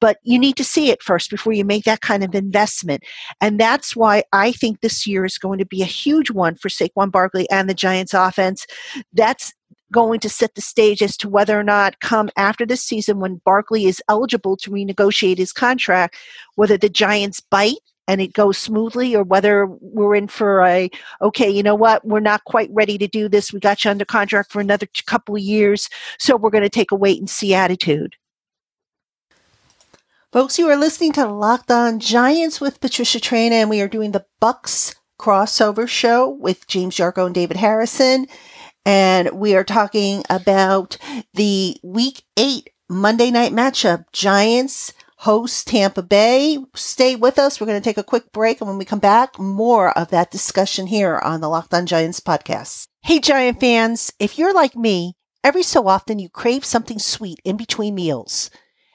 but 0.00 0.18
you 0.22 0.38
need 0.38 0.56
to 0.56 0.64
see 0.64 0.90
it 0.90 1.02
first 1.02 1.30
before 1.30 1.52
you 1.52 1.64
make 1.64 1.84
that 1.84 2.00
kind 2.00 2.24
of 2.24 2.34
investment. 2.34 3.04
And 3.40 3.60
that's 3.60 3.94
why 3.94 4.24
I 4.32 4.52
think 4.52 4.80
this 4.80 5.06
year 5.06 5.24
is 5.24 5.38
going 5.38 5.58
to 5.58 5.66
be 5.66 5.82
a 5.82 5.86
huge 5.86 6.30
one 6.30 6.56
for 6.56 6.68
Saquon 6.68 7.10
Barkley 7.10 7.48
and 7.50 7.68
the 7.68 7.74
Giants 7.74 8.14
offense. 8.14 8.66
That's 9.12 9.52
going 9.92 10.18
to 10.18 10.28
set 10.28 10.56
the 10.56 10.60
stage 10.60 11.02
as 11.02 11.16
to 11.16 11.28
whether 11.28 11.58
or 11.58 11.62
not 11.62 12.00
come 12.00 12.28
after 12.36 12.66
this 12.66 12.82
season 12.82 13.20
when 13.20 13.40
Barkley 13.44 13.84
is 13.84 14.02
eligible 14.08 14.56
to 14.56 14.70
renegotiate 14.70 15.38
his 15.38 15.52
contract, 15.52 16.16
whether 16.56 16.76
the 16.76 16.88
Giants 16.88 17.38
bite 17.38 17.78
and 18.06 18.20
it 18.20 18.32
goes 18.32 18.58
smoothly 18.58 19.14
or 19.14 19.22
whether 19.22 19.66
we're 19.80 20.14
in 20.14 20.28
for 20.28 20.62
a 20.62 20.90
okay 21.22 21.50
you 21.50 21.62
know 21.62 21.74
what 21.74 22.04
we're 22.04 22.20
not 22.20 22.44
quite 22.44 22.70
ready 22.72 22.98
to 22.98 23.08
do 23.08 23.28
this 23.28 23.52
we 23.52 23.60
got 23.60 23.84
you 23.84 23.90
under 23.90 24.04
contract 24.04 24.52
for 24.52 24.60
another 24.60 24.86
couple 25.06 25.36
of 25.36 25.42
years 25.42 25.88
so 26.18 26.36
we're 26.36 26.50
going 26.50 26.62
to 26.62 26.68
take 26.68 26.90
a 26.90 26.96
wait 26.96 27.18
and 27.18 27.30
see 27.30 27.54
attitude 27.54 28.16
folks 30.32 30.58
you 30.58 30.68
are 30.68 30.76
listening 30.76 31.12
to 31.12 31.26
locked 31.26 31.70
on 31.70 31.98
giants 31.98 32.60
with 32.60 32.80
patricia 32.80 33.18
traina 33.18 33.52
and 33.52 33.70
we 33.70 33.80
are 33.80 33.88
doing 33.88 34.12
the 34.12 34.24
bucks 34.40 34.94
crossover 35.18 35.88
show 35.88 36.28
with 36.28 36.66
james 36.66 36.96
yarcho 36.96 37.26
and 37.26 37.34
david 37.34 37.56
harrison 37.56 38.26
and 38.86 39.30
we 39.30 39.54
are 39.54 39.64
talking 39.64 40.22
about 40.28 40.98
the 41.32 41.76
week 41.82 42.22
eight 42.36 42.70
Monday 42.88 43.30
night 43.30 43.52
matchup. 43.52 44.04
Giants 44.12 44.92
host 45.24 45.66
Tampa 45.66 46.02
Bay. 46.02 46.58
Stay 46.74 47.16
with 47.16 47.38
us. 47.38 47.58
We're 47.58 47.66
going 47.66 47.80
to 47.80 47.84
take 47.84 47.96
a 47.96 48.02
quick 48.02 48.30
break. 48.30 48.60
And 48.60 48.68
when 48.68 48.76
we 48.76 48.84
come 48.84 48.98
back, 48.98 49.38
more 49.38 49.96
of 49.96 50.10
that 50.10 50.30
discussion 50.30 50.86
here 50.86 51.18
on 51.18 51.40
the 51.40 51.48
Locked 51.48 51.72
On 51.72 51.86
Giants 51.86 52.20
podcast. 52.20 52.88
Hey, 53.02 53.20
Giant 53.20 53.58
fans. 53.58 54.12
If 54.18 54.38
you're 54.38 54.52
like 54.52 54.76
me, 54.76 55.14
every 55.42 55.62
so 55.62 55.88
often 55.88 56.18
you 56.18 56.28
crave 56.28 56.62
something 56.62 56.98
sweet 56.98 57.40
in 57.42 57.56
between 57.56 57.94
meals. 57.94 58.50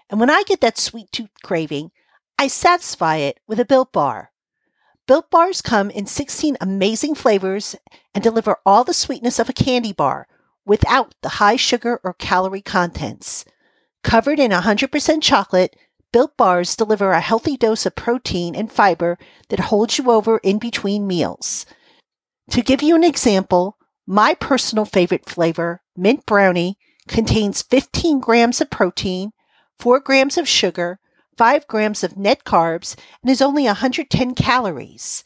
And 0.07 0.19
when 0.19 0.29
I 0.29 0.43
get 0.45 0.61
that 0.61 0.77
sweet 0.77 1.11
tooth 1.11 1.31
craving, 1.43 1.89
I 2.37 2.47
satisfy 2.47 3.15
it 3.15 3.39
with 3.47 3.59
a 3.59 3.65
Built 3.65 3.91
Bar. 3.91 4.31
Built 5.07 5.31
Bars 5.31 5.63
come 5.63 5.89
in 5.89 6.05
16 6.05 6.57
amazing 6.61 7.15
flavors 7.15 7.75
and 8.13 8.23
deliver 8.23 8.57
all 8.67 8.83
the 8.83 8.93
sweetness 8.93 9.39
of 9.39 9.49
a 9.49 9.53
candy 9.53 9.93
bar 9.93 10.27
without 10.63 11.15
the 11.23 11.29
high 11.29 11.55
sugar 11.55 11.99
or 12.03 12.13
calorie 12.13 12.61
contents. 12.61 13.45
Covered 14.03 14.39
in 14.39 14.51
100% 14.51 15.23
chocolate, 15.23 15.75
Built 16.11 16.35
Bars 16.37 16.75
deliver 16.75 17.11
a 17.11 17.21
healthy 17.21 17.55
dose 17.55 17.85
of 17.85 17.95
protein 17.95 18.55
and 18.55 18.71
fiber 18.71 19.17
that 19.49 19.59
holds 19.59 19.97
you 19.97 20.09
over 20.11 20.39
in 20.39 20.57
between 20.57 21.07
meals. 21.07 21.65
To 22.51 22.61
give 22.61 22.81
you 22.81 22.95
an 22.95 23.03
example, 23.03 23.77
my 24.07 24.33
personal 24.33 24.85
favorite 24.85 25.29
flavor, 25.29 25.83
Mint 25.95 26.25
Brownie, 26.25 26.79
contains 27.07 27.61
15 27.61 28.19
grams 28.19 28.59
of 28.59 28.69
protein, 28.69 29.31
4 29.79 29.99
grams 29.99 30.37
of 30.37 30.47
sugar, 30.47 30.99
5 31.37 31.67
grams 31.67 32.03
of 32.03 32.17
net 32.17 32.43
carbs 32.43 32.95
and 33.21 33.29
is 33.31 33.41
only 33.41 33.65
110 33.65 34.33
calories. 34.35 35.23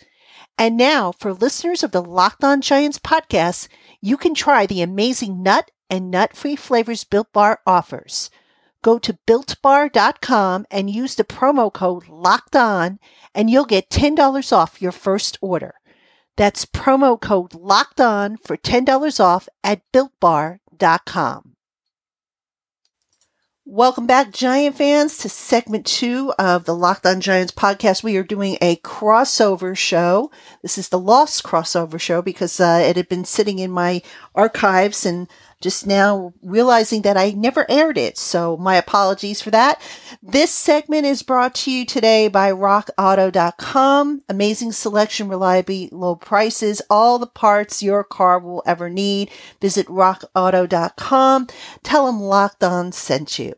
And 0.58 0.78
now, 0.78 1.12
for 1.12 1.34
listeners 1.34 1.84
of 1.84 1.92
the 1.92 2.04
Locked 2.04 2.44
On 2.44 2.62
Giants 2.62 3.00
podcast, 3.00 3.68
you 4.02 4.18
can 4.18 4.36
try 4.36 4.66
the 4.66 4.82
amazing 4.82 5.42
nut 5.42 5.72
and 5.90 6.12
nut 6.12 6.36
free 6.36 6.56
flavors 6.56 7.04
Built 7.04 7.32
Bar 7.34 7.62
offers. 7.66 8.30
Go 8.84 9.00
to 9.00 9.18
builtbar.com 9.26 10.66
and 10.70 10.90
use 10.90 11.16
the 11.16 11.24
promo 11.24 11.72
code 11.72 12.10
Locked 12.10 12.58
On, 12.58 13.00
and 13.34 13.50
you'll 13.50 13.64
get 13.66 13.90
$10 13.90 14.52
off 14.52 14.82
your 14.82 14.92
first 14.92 15.38
order. 15.42 15.76
That's 16.36 16.66
promo 16.66 17.20
code 17.20 17.56
Locked 17.56 18.02
On 18.02 18.36
for 18.36 18.58
$10 18.58 19.20
off 19.22 19.48
at 19.64 19.82
builtbar.com. 19.94 21.54
Welcome 23.66 24.06
back, 24.06 24.34
Giant 24.34 24.76
fans, 24.76 25.18
to 25.20 25.30
segment 25.30 25.86
two 25.86 26.34
of 26.38 26.66
the 26.66 26.76
Locked 26.76 27.06
On 27.06 27.22
Giants 27.22 27.54
podcast. 27.54 28.04
We 28.04 28.18
are 28.18 28.24
doing 28.24 28.58
a 28.62 28.76
crossover 28.76 29.78
show. 29.78 30.30
This 30.62 30.78
is 30.78 30.90
the 30.90 31.00
Lost 31.00 31.46
crossover 31.46 31.98
show 31.98 32.22
because 32.22 32.60
uh, 32.60 32.84
it 32.86 32.98
had 32.98 33.08
been 33.08 33.24
sitting 33.24 33.60
in 33.60 33.72
my 33.72 34.02
archives 34.36 35.06
and 35.06 35.30
just 35.64 35.88
now 35.88 36.34
realizing 36.44 37.02
that 37.04 37.16
I 37.16 37.32
never 37.32 37.66
aired 37.72 37.98
it. 37.98 38.18
So 38.18 38.58
my 38.58 38.76
apologies 38.76 39.42
for 39.42 39.50
that. 39.52 39.82
This 40.22 40.52
segment 40.52 41.06
is 41.06 41.24
brought 41.24 41.56
to 41.56 41.72
you 41.72 41.86
today 41.86 42.28
by 42.28 42.52
rockauto.com. 42.52 44.22
Amazing 44.28 44.74
selection, 44.74 45.30
reliability, 45.30 45.90
low 45.94 46.16
prices, 46.16 46.82
all 46.90 47.18
the 47.18 47.26
parts 47.26 47.82
your 47.82 48.04
car 48.04 48.40
will 48.40 48.62
ever 48.66 48.90
need. 48.90 49.32
Visit 49.62 49.88
rockauto.com. 49.88 51.48
Tell 51.82 52.06
them 52.06 52.20
Locked 52.20 52.64
On 52.64 52.92
sent 52.92 53.40
you. 53.40 53.54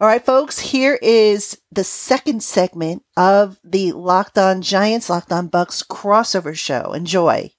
All 0.00 0.08
right, 0.08 0.24
folks, 0.24 0.58
here 0.60 0.98
is 1.02 1.58
the 1.72 1.84
second 1.84 2.42
segment 2.42 3.02
of 3.16 3.58
the 3.64 3.92
Locked 3.92 4.38
On 4.38 4.62
Giants, 4.62 5.10
Locked 5.10 5.32
On 5.32 5.48
Bucks 5.48 5.82
crossover 5.82 6.54
show. 6.54 6.92
Enjoy. 6.92 7.50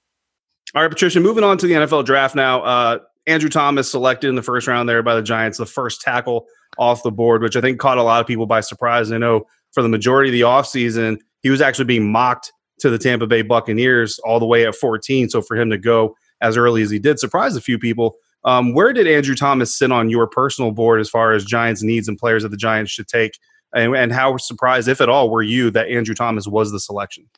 All 0.74 0.82
right, 0.82 0.90
Patricia, 0.90 1.20
moving 1.20 1.44
on 1.44 1.58
to 1.58 1.66
the 1.66 1.74
NFL 1.74 2.04
draft 2.04 2.34
now. 2.34 2.62
Uh, 2.62 2.98
Andrew 3.26 3.48
Thomas 3.50 3.90
selected 3.90 4.28
in 4.28 4.34
the 4.34 4.42
first 4.42 4.66
round 4.66 4.88
there 4.88 5.02
by 5.02 5.14
the 5.14 5.22
Giants, 5.22 5.58
the 5.58 5.66
first 5.66 6.00
tackle 6.00 6.46
off 6.78 7.02
the 7.02 7.10
board, 7.10 7.42
which 7.42 7.56
I 7.56 7.60
think 7.60 7.80
caught 7.80 7.98
a 7.98 8.02
lot 8.02 8.20
of 8.20 8.26
people 8.26 8.46
by 8.46 8.60
surprise. 8.60 9.10
I 9.10 9.18
know 9.18 9.46
for 9.72 9.82
the 9.82 9.88
majority 9.88 10.30
of 10.30 10.32
the 10.32 10.42
offseason, 10.42 11.18
he 11.42 11.50
was 11.50 11.60
actually 11.60 11.86
being 11.86 12.10
mocked 12.10 12.52
to 12.80 12.90
the 12.90 12.98
Tampa 12.98 13.26
Bay 13.26 13.42
Buccaneers 13.42 14.18
all 14.20 14.38
the 14.38 14.46
way 14.46 14.66
at 14.66 14.74
14. 14.74 15.28
So 15.30 15.42
for 15.42 15.56
him 15.56 15.70
to 15.70 15.78
go 15.78 16.14
as 16.40 16.56
early 16.56 16.82
as 16.82 16.90
he 16.90 16.98
did 16.98 17.18
surprised 17.18 17.56
a 17.56 17.60
few 17.60 17.78
people. 17.78 18.16
Um, 18.44 18.74
where 18.74 18.92
did 18.92 19.08
Andrew 19.08 19.34
Thomas 19.34 19.76
sit 19.76 19.90
on 19.90 20.10
your 20.10 20.26
personal 20.28 20.70
board 20.70 21.00
as 21.00 21.10
far 21.10 21.32
as 21.32 21.44
Giants 21.44 21.82
needs 21.82 22.06
and 22.06 22.18
players 22.18 22.42
that 22.42 22.50
the 22.50 22.56
Giants 22.56 22.92
should 22.92 23.08
take? 23.08 23.32
And, 23.74 23.96
and 23.96 24.12
how 24.12 24.36
surprised, 24.36 24.86
if 24.88 25.00
at 25.00 25.08
all, 25.08 25.30
were 25.30 25.42
you 25.42 25.70
that 25.72 25.88
Andrew 25.88 26.14
Thomas 26.14 26.46
was 26.46 26.70
the 26.70 26.78
selection? 26.78 27.28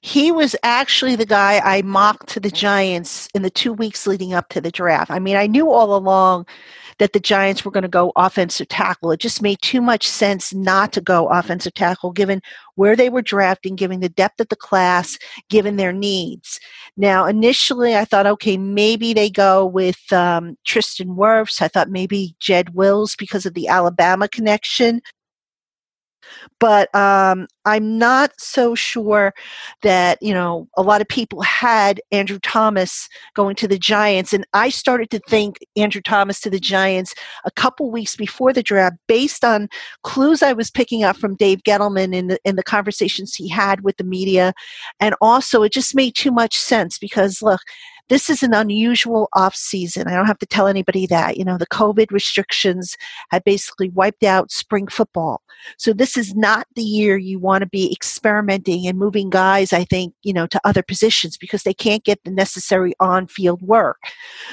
He 0.00 0.30
was 0.30 0.54
actually 0.62 1.16
the 1.16 1.26
guy 1.26 1.60
I 1.64 1.82
mocked 1.82 2.28
to 2.30 2.40
the 2.40 2.50
Giants 2.50 3.28
in 3.34 3.42
the 3.42 3.50
two 3.50 3.72
weeks 3.72 4.06
leading 4.06 4.32
up 4.32 4.48
to 4.50 4.60
the 4.60 4.70
draft. 4.70 5.10
I 5.10 5.18
mean, 5.18 5.36
I 5.36 5.46
knew 5.46 5.70
all 5.70 5.96
along 5.96 6.46
that 6.98 7.12
the 7.12 7.20
Giants 7.20 7.64
were 7.64 7.70
going 7.70 7.82
to 7.82 7.88
go 7.88 8.12
offensive 8.16 8.68
tackle. 8.68 9.10
It 9.10 9.20
just 9.20 9.42
made 9.42 9.62
too 9.62 9.80
much 9.80 10.06
sense 10.06 10.52
not 10.52 10.92
to 10.92 11.00
go 11.00 11.28
offensive 11.28 11.74
tackle 11.74 12.10
given 12.12 12.42
where 12.74 12.96
they 12.96 13.08
were 13.08 13.22
drafting, 13.22 13.76
given 13.76 14.00
the 14.00 14.08
depth 14.08 14.40
of 14.40 14.48
the 14.48 14.56
class, 14.56 15.18
given 15.48 15.76
their 15.76 15.92
needs. 15.92 16.60
Now, 16.96 17.26
initially, 17.26 17.96
I 17.96 18.04
thought, 18.04 18.26
okay, 18.26 18.56
maybe 18.56 19.12
they 19.12 19.30
go 19.30 19.64
with 19.66 20.12
um, 20.12 20.56
Tristan 20.64 21.16
Wirfs. 21.16 21.62
I 21.62 21.68
thought 21.68 21.90
maybe 21.90 22.34
Jed 22.40 22.74
Wills 22.74 23.14
because 23.16 23.46
of 23.46 23.54
the 23.54 23.68
Alabama 23.68 24.28
connection 24.28 25.00
but 26.60 26.94
um, 26.94 27.46
I'm 27.64 27.98
not 27.98 28.32
so 28.38 28.74
sure 28.74 29.34
that 29.82 30.18
you 30.20 30.34
know 30.34 30.68
a 30.76 30.82
lot 30.82 31.00
of 31.00 31.08
people 31.08 31.42
had 31.42 32.00
Andrew 32.12 32.38
Thomas 32.40 33.08
going 33.34 33.56
to 33.56 33.68
the 33.68 33.78
Giants, 33.78 34.32
and 34.32 34.46
I 34.52 34.68
started 34.68 35.10
to 35.10 35.20
think 35.20 35.58
Andrew 35.76 36.02
Thomas 36.02 36.40
to 36.40 36.50
the 36.50 36.60
Giants 36.60 37.14
a 37.44 37.50
couple 37.50 37.90
weeks 37.90 38.16
before 38.16 38.52
the 38.52 38.62
draft, 38.62 38.96
based 39.06 39.44
on 39.44 39.68
clues 40.02 40.42
I 40.42 40.52
was 40.52 40.70
picking 40.70 41.04
up 41.04 41.16
from 41.16 41.36
Dave 41.36 41.62
Gettleman 41.62 42.14
in 42.14 42.28
the 42.28 42.38
in 42.44 42.56
the 42.56 42.62
conversations 42.62 43.34
he 43.34 43.48
had 43.48 43.82
with 43.82 43.96
the 43.96 44.04
media, 44.04 44.52
and 45.00 45.14
also 45.20 45.62
it 45.62 45.72
just 45.72 45.94
made 45.94 46.14
too 46.14 46.32
much 46.32 46.56
sense 46.56 46.98
because 46.98 47.42
look 47.42 47.60
this 48.08 48.30
is 48.30 48.42
an 48.42 48.54
unusual 48.54 49.28
off 49.34 49.54
season. 49.54 50.08
I 50.08 50.14
don't 50.14 50.26
have 50.26 50.38
to 50.38 50.46
tell 50.46 50.66
anybody 50.66 51.06
that. 51.06 51.36
You 51.36 51.44
know, 51.44 51.58
the 51.58 51.66
COVID 51.66 52.10
restrictions 52.10 52.96
had 53.30 53.44
basically 53.44 53.90
wiped 53.90 54.24
out 54.24 54.50
spring 54.50 54.86
football. 54.86 55.42
So 55.76 55.92
this 55.92 56.16
is 56.16 56.34
not 56.34 56.66
the 56.74 56.82
year 56.82 57.16
you 57.16 57.38
want 57.38 57.62
to 57.62 57.68
be 57.68 57.92
experimenting 57.92 58.86
and 58.86 58.98
moving 58.98 59.28
guys, 59.28 59.72
I 59.72 59.84
think, 59.84 60.14
you 60.22 60.32
know, 60.32 60.46
to 60.46 60.60
other 60.64 60.82
positions 60.82 61.36
because 61.36 61.62
they 61.62 61.74
can't 61.74 62.04
get 62.04 62.22
the 62.24 62.30
necessary 62.30 62.94
on-field 63.00 63.62
work. 63.62 63.98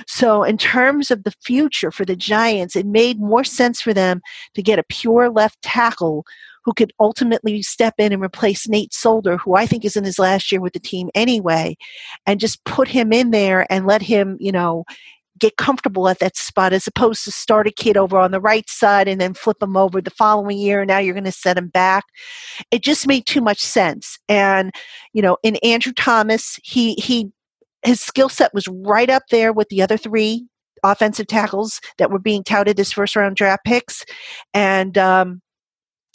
So 0.07 0.43
in 0.43 0.57
terms 0.57 1.11
of 1.11 1.23
the 1.23 1.33
future 1.43 1.91
for 1.91 2.05
the 2.05 2.15
Giants, 2.15 2.75
it 2.75 2.85
made 2.85 3.19
more 3.19 3.43
sense 3.43 3.81
for 3.81 3.93
them 3.93 4.21
to 4.55 4.63
get 4.63 4.79
a 4.79 4.83
pure 4.83 5.29
left 5.29 5.61
tackle 5.61 6.25
who 6.65 6.73
could 6.73 6.91
ultimately 6.99 7.61
step 7.61 7.93
in 7.99 8.11
and 8.11 8.23
replace 8.23 8.67
Nate 8.67 8.93
Solder, 8.93 9.37
who 9.37 9.55
I 9.55 9.65
think 9.65 9.85
is 9.85 9.95
in 9.95 10.03
his 10.03 10.19
last 10.19 10.51
year 10.51 10.59
with 10.59 10.73
the 10.73 10.79
team 10.79 11.09
anyway, 11.13 11.77
and 12.25 12.39
just 12.39 12.63
put 12.65 12.87
him 12.87 13.13
in 13.13 13.29
there 13.31 13.71
and 13.71 13.85
let 13.85 14.01
him, 14.01 14.35
you 14.39 14.51
know, 14.51 14.83
get 15.37 15.57
comfortable 15.57 16.07
at 16.07 16.19
that 16.19 16.37
spot 16.37 16.73
as 16.73 16.87
opposed 16.87 17.23
to 17.25 17.31
start 17.31 17.67
a 17.67 17.71
kid 17.71 17.97
over 17.97 18.17
on 18.17 18.31
the 18.31 18.39
right 18.39 18.69
side 18.69 19.07
and 19.07 19.19
then 19.19 19.33
flip 19.33 19.61
him 19.61 19.75
over 19.77 20.01
the 20.01 20.09
following 20.09 20.57
year 20.57 20.81
and 20.81 20.87
now 20.87 20.97
you're 20.97 21.13
going 21.13 21.23
to 21.25 21.31
set 21.31 21.57
him 21.57 21.67
back. 21.67 22.05
It 22.71 22.81
just 22.81 23.07
made 23.07 23.25
too 23.25 23.41
much 23.41 23.59
sense 23.59 24.17
and 24.29 24.71
you 25.13 25.21
know 25.21 25.37
in 25.43 25.57
andrew 25.57 25.93
thomas 25.93 26.57
he 26.63 26.93
he 26.93 27.31
his 27.83 28.01
skill 28.01 28.29
set 28.29 28.53
was 28.53 28.67
right 28.67 29.09
up 29.09 29.23
there 29.29 29.53
with 29.53 29.69
the 29.69 29.81
other 29.81 29.97
three 29.97 30.47
offensive 30.83 31.27
tackles 31.27 31.81
that 31.97 32.11
were 32.11 32.19
being 32.19 32.43
touted 32.43 32.79
as 32.79 32.91
first 32.91 33.15
round 33.15 33.35
draft 33.35 33.63
picks 33.65 34.05
and 34.53 34.97
um, 34.97 35.41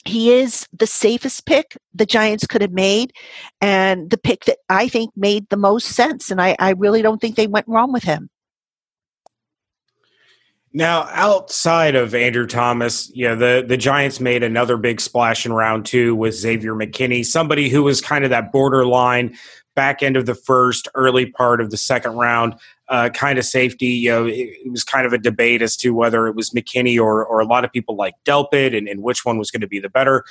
he 0.05 0.33
is 0.33 0.67
the 0.73 0.87
safest 0.87 1.47
pick 1.47 1.77
the 1.95 2.07
Giants 2.07 2.47
could 2.47 2.63
have 2.63 2.73
made, 2.73 3.13
and 3.61 4.11
the 4.11 4.19
pick 4.19 4.45
that 4.47 4.59
I 4.69 4.89
think 4.89 5.11
made 5.17 5.49
the 5.49 5.57
most 5.57 5.89
sense. 5.89 6.31
And 6.31 6.41
I, 6.41 6.57
I 6.59 6.71
really 6.71 7.03
don't 7.03 7.21
think 7.21 7.37
they 7.37 7.47
went 7.47 7.69
wrong 7.69 7.93
with 7.93 8.05
him. 8.05 8.31
Now, 10.73 11.09
outside 11.11 11.97
of 11.97 12.15
Andrew 12.15 12.47
Thomas, 12.47 13.11
yeah, 13.13 13.35
the, 13.35 13.65
the 13.67 13.77
Giants 13.77 14.21
made 14.21 14.45
another 14.45 14.77
big 14.77 15.01
splash 15.01 15.45
in 15.45 15.53
round 15.53 15.85
two 15.85 16.15
with 16.15 16.35
Xavier 16.35 16.75
McKinney, 16.75 17.25
somebody 17.25 17.69
who 17.69 17.83
was 17.83 18.01
kind 18.01 18.23
of 18.23 18.31
that 18.31 18.53
borderline 18.53 19.37
back 19.75 20.03
end 20.03 20.17
of 20.17 20.27
the 20.27 20.35
first, 20.35 20.87
early 20.95 21.27
part 21.27 21.61
of 21.61 21.71
the 21.71 21.77
second 21.77 22.13
round 22.13 22.55
uh, 22.91 23.09
kind 23.11 23.39
of 23.39 23.45
safety. 23.45 23.87
You 23.87 24.11
know, 24.11 24.27
it, 24.27 24.51
it, 24.65 24.71
was 24.71 24.85
kind 24.85 25.07
of 25.07 25.13
a 25.13 25.19
debate 25.19 25.63
as 25.63 25.77
to 25.79 25.91
whether 25.91 26.27
it 26.27 26.35
was 26.35 26.51
McKinney 26.51 27.01
or, 27.01 27.25
or 27.25 27.41
a 27.41 27.47
lot 27.47 27.65
of 27.65 27.73
people 27.73 27.97
like 27.97 28.15
Delpit 28.27 28.77
and, 28.77 28.89
and 28.89 29.03
which 29.03 29.25
one 29.25 29.39
was 29.39 29.51
going 29.51 29.61
to 29.61 29.69
be 29.69 29.79
the 29.79 29.89
better 29.89 30.25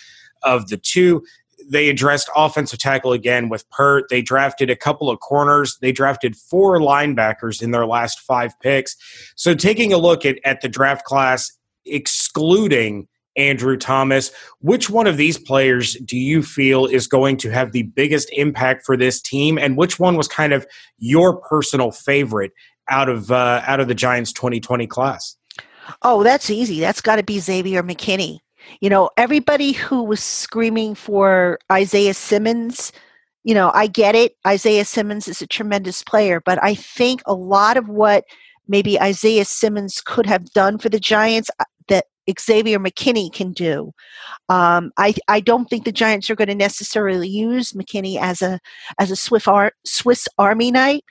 of 0.43 0.67
the 0.67 0.77
two. 0.77 1.23
They 1.67 1.89
addressed 1.89 2.29
offensive 2.35 2.79
tackle 2.79 3.13
again 3.13 3.49
with 3.49 3.69
Peart. 3.69 4.05
They 4.09 4.21
drafted 4.21 4.69
a 4.69 4.75
couple 4.75 5.09
of 5.09 5.19
corners. 5.19 5.77
They 5.81 5.91
drafted 5.91 6.35
four 6.35 6.79
linebackers 6.79 7.61
in 7.61 7.71
their 7.71 7.85
last 7.85 8.19
five 8.19 8.57
picks. 8.59 8.95
So, 9.35 9.53
taking 9.53 9.91
a 9.91 9.97
look 9.97 10.25
at, 10.25 10.39
at 10.45 10.61
the 10.61 10.69
draft 10.69 11.05
class, 11.05 11.51
excluding 11.85 13.07
Andrew 13.39 13.77
Thomas. 13.77 14.31
Which 14.59 14.89
one 14.89 15.07
of 15.07 15.17
these 15.17 15.37
players 15.37 15.95
do 16.05 16.17
you 16.17 16.43
feel 16.43 16.85
is 16.85 17.07
going 17.07 17.37
to 17.37 17.49
have 17.49 17.71
the 17.71 17.83
biggest 17.83 18.29
impact 18.33 18.85
for 18.85 18.97
this 18.97 19.21
team, 19.21 19.57
and 19.57 19.77
which 19.77 19.99
one 19.99 20.17
was 20.17 20.27
kind 20.27 20.53
of 20.53 20.67
your 20.97 21.37
personal 21.37 21.91
favorite 21.91 22.51
out 22.89 23.09
of 23.09 23.31
uh, 23.31 23.63
out 23.65 23.79
of 23.79 23.87
the 23.87 23.95
Giants 23.95 24.33
2020 24.33 24.85
class? 24.87 25.35
Oh, 26.03 26.23
that's 26.23 26.49
easy. 26.49 26.79
That's 26.79 27.01
got 27.01 27.15
to 27.15 27.23
be 27.23 27.39
Xavier 27.39 27.81
McKinney. 27.81 28.39
You 28.81 28.89
know, 28.89 29.09
everybody 29.17 29.71
who 29.71 30.03
was 30.03 30.23
screaming 30.23 30.93
for 30.93 31.57
Isaiah 31.71 32.13
Simmons, 32.13 32.91
you 33.43 33.55
know, 33.55 33.71
I 33.73 33.87
get 33.87 34.15
it. 34.15 34.35
Isaiah 34.45 34.85
Simmons 34.85 35.27
is 35.27 35.41
a 35.41 35.47
tremendous 35.47 36.03
player, 36.03 36.41
but 36.43 36.61
I 36.63 36.75
think 36.75 37.21
a 37.25 37.33
lot 37.33 37.77
of 37.77 37.87
what 37.87 38.25
maybe 38.67 39.01
Isaiah 39.01 39.45
Simmons 39.45 40.01
could 40.05 40.25
have 40.27 40.51
done 40.51 40.77
for 40.77 40.89
the 40.89 40.99
Giants, 40.99 41.49
Xavier 42.37 42.79
McKinney 42.79 43.31
can 43.31 43.51
do. 43.51 43.91
Um, 44.49 44.91
I, 44.97 45.13
I 45.27 45.39
don't 45.39 45.69
think 45.69 45.85
the 45.85 45.91
Giants 45.91 46.29
are 46.29 46.35
going 46.35 46.49
to 46.49 46.55
necessarily 46.55 47.27
use 47.27 47.73
McKinney 47.73 48.17
as 48.19 48.41
a 48.41 48.59
as 48.99 49.11
a 49.11 49.15
Swiss, 49.15 49.47
Ar- 49.47 49.73
Swiss 49.85 50.27
Army 50.37 50.71
knife, 50.71 51.01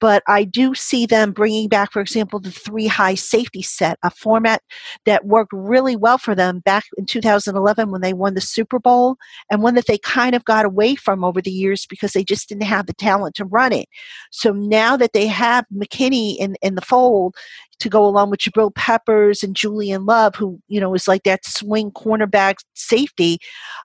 but 0.00 0.22
I 0.28 0.44
do 0.44 0.74
see 0.74 1.06
them 1.06 1.32
bringing 1.32 1.68
back, 1.68 1.92
for 1.92 2.00
example, 2.00 2.38
the 2.40 2.50
three 2.50 2.86
high 2.86 3.14
safety 3.14 3.62
set, 3.62 3.98
a 4.02 4.10
format 4.10 4.62
that 5.06 5.26
worked 5.26 5.52
really 5.52 5.96
well 5.96 6.18
for 6.18 6.34
them 6.34 6.60
back 6.60 6.84
in 6.96 7.06
2011 7.06 7.90
when 7.90 8.00
they 8.00 8.12
won 8.12 8.34
the 8.34 8.40
Super 8.40 8.78
Bowl, 8.78 9.16
and 9.50 9.62
one 9.62 9.74
that 9.74 9.86
they 9.86 9.98
kind 9.98 10.34
of 10.34 10.44
got 10.44 10.64
away 10.64 10.94
from 10.94 11.24
over 11.24 11.40
the 11.40 11.50
years 11.50 11.86
because 11.86 12.12
they 12.12 12.24
just 12.24 12.48
didn't 12.48 12.62
have 12.62 12.86
the 12.86 12.94
talent 12.94 13.34
to 13.36 13.44
run 13.44 13.72
it. 13.72 13.88
So 14.30 14.52
now 14.52 14.96
that 14.96 15.12
they 15.12 15.26
have 15.26 15.64
McKinney 15.74 16.36
in, 16.38 16.56
in 16.62 16.74
the 16.74 16.82
fold, 16.82 17.34
to 17.80 17.88
go 17.88 18.04
along 18.04 18.30
with 18.30 18.40
Jabril 18.40 18.74
Peppers 18.74 19.42
and 19.42 19.54
Julian 19.54 20.06
Love, 20.06 20.34
who 20.34 20.60
you 20.68 20.80
know 20.80 20.94
is 20.94 21.08
like 21.08 21.22
that 21.24 21.44
swing 21.44 21.90
cornerback 21.90 22.56
safety. 22.74 23.38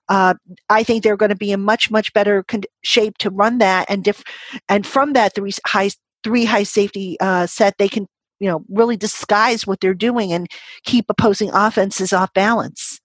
Uh, 0.08 0.34
I 0.68 0.82
think 0.82 1.02
they're 1.02 1.16
going 1.16 1.30
to 1.30 1.36
be 1.36 1.52
in 1.52 1.62
much 1.62 1.90
much 1.90 2.12
better 2.12 2.42
con- 2.44 2.62
shape 2.82 3.18
to 3.18 3.30
run 3.30 3.58
that, 3.58 3.86
and 3.88 4.04
diff- 4.04 4.24
and 4.68 4.86
from 4.86 5.12
that 5.12 5.34
three 5.34 5.52
high 5.66 5.90
three 6.22 6.44
high 6.44 6.62
safety 6.62 7.16
uh, 7.20 7.46
set, 7.46 7.74
they 7.78 7.88
can 7.88 8.06
you 8.40 8.48
know 8.48 8.64
really 8.68 8.96
disguise 8.96 9.66
what 9.66 9.80
they're 9.80 9.94
doing 9.94 10.32
and 10.32 10.48
keep 10.84 11.06
opposing 11.08 11.50
offenses 11.52 12.12
off 12.12 12.32
balance. 12.34 13.00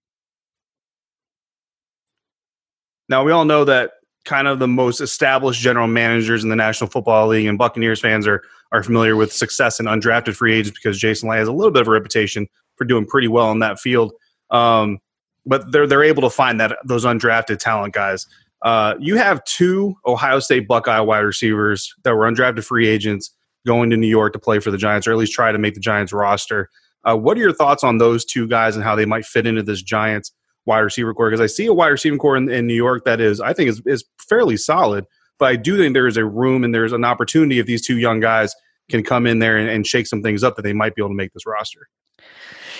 Now 3.08 3.24
we 3.24 3.32
all 3.32 3.46
know 3.46 3.66
that 3.66 3.92
kind 4.26 4.48
of 4.48 4.60
the 4.60 4.68
most 4.68 5.02
established 5.02 5.62
general 5.62 5.88
managers 5.88 6.44
in 6.44 6.50
the 6.50 6.56
National 6.56 6.90
Football 6.90 7.28
League, 7.28 7.48
and 7.48 7.58
Buccaneers 7.58 8.00
fans 8.00 8.28
are 8.28 8.44
are 8.72 8.84
familiar 8.84 9.16
with 9.16 9.34
success 9.34 9.80
in 9.80 9.88
undrafted 9.88 10.36
free 10.36 10.54
agents 10.54 10.78
because 10.78 11.00
Jason 11.00 11.28
Licht 11.28 11.40
has 11.40 11.48
a 11.48 11.52
little 11.52 11.72
bit 11.72 11.82
of 11.82 11.88
a 11.88 11.92
reputation 11.92 12.48
for 12.76 12.86
doing 12.86 13.06
pretty 13.06 13.28
well 13.28 13.52
in 13.52 13.60
that 13.60 13.80
field. 13.80 14.14
Um, 14.52 15.00
but 15.46 15.72
they're 15.72 15.88
they're 15.88 16.04
able 16.04 16.22
to 16.22 16.30
find 16.30 16.60
that 16.60 16.78
those 16.86 17.06
undrafted 17.06 17.58
talent 17.60 17.94
guys. 17.94 18.28
Uh, 18.62 18.96
you 19.00 19.16
have 19.16 19.44
two 19.46 19.96
Ohio 20.06 20.40
State 20.40 20.68
Buckeye 20.68 21.00
wide 21.00 21.20
receivers 21.20 21.94
that 22.04 22.14
were 22.14 22.30
undrafted 22.30 22.64
free 22.64 22.88
agents 22.88 23.34
going 23.66 23.90
to 23.90 23.98
New 23.98 24.08
York 24.08 24.34
to 24.34 24.40
play 24.40 24.60
for 24.60 24.72
the 24.72 24.78
Giants, 24.78 25.08
or 25.08 25.12
at 25.12 25.18
least 25.18 25.34
try 25.34 25.52
to 25.52 25.58
make 25.58 25.74
the 25.74 25.80
Giants 25.80 26.14
roster. 26.14 26.70
Uh, 27.06 27.16
what 27.16 27.38
are 27.38 27.42
your 27.42 27.54
thoughts 27.54 27.84
on 27.84 27.98
those 27.98 28.26
two 28.26 28.48
guys 28.48 28.76
and 28.76 28.84
how 28.84 28.96
they 28.96 29.06
might 29.06 29.26
fit 29.26 29.48
into 29.48 29.64
this 29.64 29.82
Giants 29.82 30.34
wide 30.66 30.80
receiver 30.80 31.14
corps? 31.14 31.30
Because 31.30 31.42
I 31.42 31.48
see 31.48 31.66
a 31.66 31.74
wide 31.74 31.88
receiving 31.88 32.20
corps 32.20 32.38
in, 32.38 32.50
in, 32.50 32.68
New 32.68 32.76
York 32.76 33.06
that 33.06 33.20
is, 33.20 33.40
I 33.40 33.54
think, 33.54 33.70
is, 33.70 33.82
is 33.86 34.06
fairly 34.28 34.58
solid. 34.58 35.06
But 35.38 35.46
I 35.46 35.56
do 35.56 35.78
think 35.78 35.94
there 35.94 36.08
is 36.08 36.18
a 36.18 36.26
room 36.26 36.64
and 36.64 36.74
there's 36.74 36.94
an 36.94 37.06
opportunity 37.06 37.60
if 37.60 37.66
these 37.66 37.86
two 37.86 37.98
young 37.98 38.20
guys 38.20 38.54
can 38.90 39.04
come 39.04 39.26
in 39.26 39.40
there 39.40 39.58
and, 39.58 39.70
and 39.70 39.88
shake 39.88 40.08
some 40.08 40.22
things 40.22 40.44
up 40.44 40.56
that 40.56 40.64
they 40.64 40.74
might 40.74 40.96
be 40.96 41.02
able 41.02 41.10
to 41.10 41.16
make 41.16 41.32
this 41.34 41.46
roster. 41.46 41.88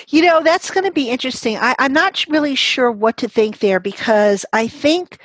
You 0.08 0.22
know, 0.22 0.42
that's 0.42 0.70
going 0.70 0.84
to 0.84 0.92
be 0.92 1.10
interesting. 1.10 1.56
I, 1.56 1.74
I'm 1.78 1.92
not 1.92 2.24
really 2.28 2.54
sure 2.54 2.90
what 2.90 3.16
to 3.18 3.28
think 3.28 3.60
there 3.60 3.80
because 3.80 4.44
I 4.52 4.66
think 4.66 5.18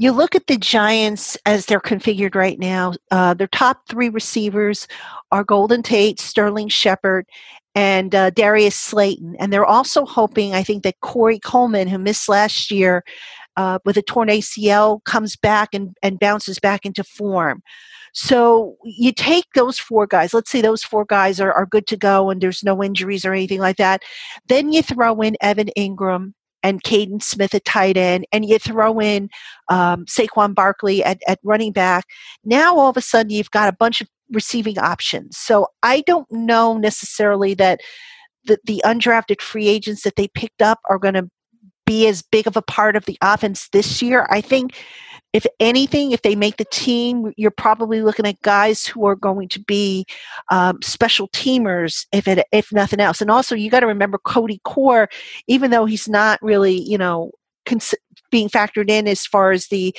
you 0.00 0.12
look 0.12 0.34
at 0.34 0.46
the 0.46 0.56
Giants 0.56 1.36
as 1.44 1.66
they're 1.66 1.78
configured 1.78 2.34
right 2.34 2.58
now. 2.58 2.94
Uh, 3.10 3.34
their 3.34 3.48
top 3.48 3.86
three 3.86 4.08
receivers 4.08 4.88
are 5.30 5.44
Golden 5.44 5.82
Tate, 5.82 6.18
Sterling 6.18 6.68
Shepard, 6.68 7.26
and 7.74 8.14
uh, 8.14 8.30
Darius 8.30 8.76
Slayton. 8.76 9.36
And 9.38 9.52
they're 9.52 9.66
also 9.66 10.04
hoping, 10.04 10.54
I 10.54 10.62
think, 10.62 10.82
that 10.82 11.00
Corey 11.00 11.38
Coleman, 11.38 11.88
who 11.88 11.98
missed 11.98 12.28
last 12.28 12.70
year 12.70 13.04
uh, 13.56 13.78
with 13.84 13.96
a 13.96 14.02
torn 14.02 14.28
ACL, 14.28 15.04
comes 15.04 15.36
back 15.36 15.70
and, 15.72 15.96
and 16.02 16.18
bounces 16.18 16.58
back 16.58 16.84
into 16.84 17.04
form. 17.04 17.62
So 18.12 18.76
you 18.84 19.12
take 19.12 19.44
those 19.54 19.78
four 19.78 20.06
guys, 20.06 20.34
let's 20.34 20.50
say 20.50 20.60
those 20.60 20.82
four 20.82 21.04
guys 21.04 21.40
are, 21.40 21.52
are 21.52 21.66
good 21.66 21.86
to 21.88 21.96
go 21.96 22.30
and 22.30 22.40
there's 22.40 22.64
no 22.64 22.82
injuries 22.82 23.24
or 23.24 23.32
anything 23.32 23.60
like 23.60 23.76
that. 23.76 24.02
Then 24.48 24.72
you 24.72 24.82
throw 24.82 25.20
in 25.20 25.36
Evan 25.40 25.70
Engram 25.78 26.34
and 26.62 26.82
Kaden 26.82 27.22
Smith 27.22 27.54
at 27.54 27.64
tight 27.64 27.96
end, 27.96 28.26
and 28.32 28.44
you 28.44 28.58
throw 28.58 29.00
in 29.00 29.28
um, 29.68 30.04
Saquon 30.06 30.54
Barkley 30.54 31.02
at, 31.02 31.20
at 31.26 31.38
running 31.42 31.72
back, 31.72 32.04
now 32.44 32.76
all 32.76 32.90
of 32.90 32.96
a 32.96 33.02
sudden 33.02 33.30
you've 33.30 33.50
got 33.50 33.68
a 33.68 33.76
bunch 33.76 34.00
of 34.00 34.08
receiving 34.32 34.78
options. 34.78 35.36
So 35.36 35.68
I 35.82 36.02
don't 36.02 36.30
know 36.30 36.76
necessarily 36.78 37.54
that 37.54 37.80
the, 38.44 38.58
the 38.64 38.82
undrafted 38.84 39.40
free 39.40 39.68
agents 39.68 40.02
that 40.02 40.16
they 40.16 40.28
picked 40.28 40.62
up 40.62 40.80
are 40.88 40.98
going 40.98 41.14
to 41.14 41.28
be 41.90 42.06
as 42.06 42.22
big 42.22 42.46
of 42.46 42.56
a 42.56 42.62
part 42.62 42.94
of 42.94 43.04
the 43.06 43.18
offense 43.20 43.68
this 43.70 44.00
year. 44.00 44.24
I 44.30 44.40
think 44.40 44.76
if 45.32 45.44
anything, 45.58 46.12
if 46.12 46.22
they 46.22 46.36
make 46.36 46.56
the 46.56 46.64
team, 46.66 47.32
you're 47.36 47.50
probably 47.50 48.00
looking 48.00 48.26
at 48.26 48.40
guys 48.42 48.86
who 48.86 49.06
are 49.06 49.16
going 49.16 49.48
to 49.48 49.58
be 49.58 50.06
um, 50.52 50.80
special 50.82 51.26
teamers, 51.28 52.06
if 52.12 52.28
it, 52.28 52.46
if 52.52 52.72
nothing 52.72 53.00
else. 53.00 53.20
And 53.20 53.28
also, 53.28 53.56
you 53.56 53.70
got 53.70 53.80
to 53.80 53.88
remember 53.88 54.18
Cody 54.18 54.60
Core, 54.62 55.08
even 55.48 55.72
though 55.72 55.84
he's 55.84 56.08
not 56.08 56.40
really, 56.42 56.80
you 56.80 56.96
know, 56.96 57.32
cons- 57.66 57.96
being 58.30 58.48
factored 58.48 58.88
in 58.88 59.08
as 59.08 59.26
far 59.26 59.50
as 59.50 59.66
the 59.66 59.92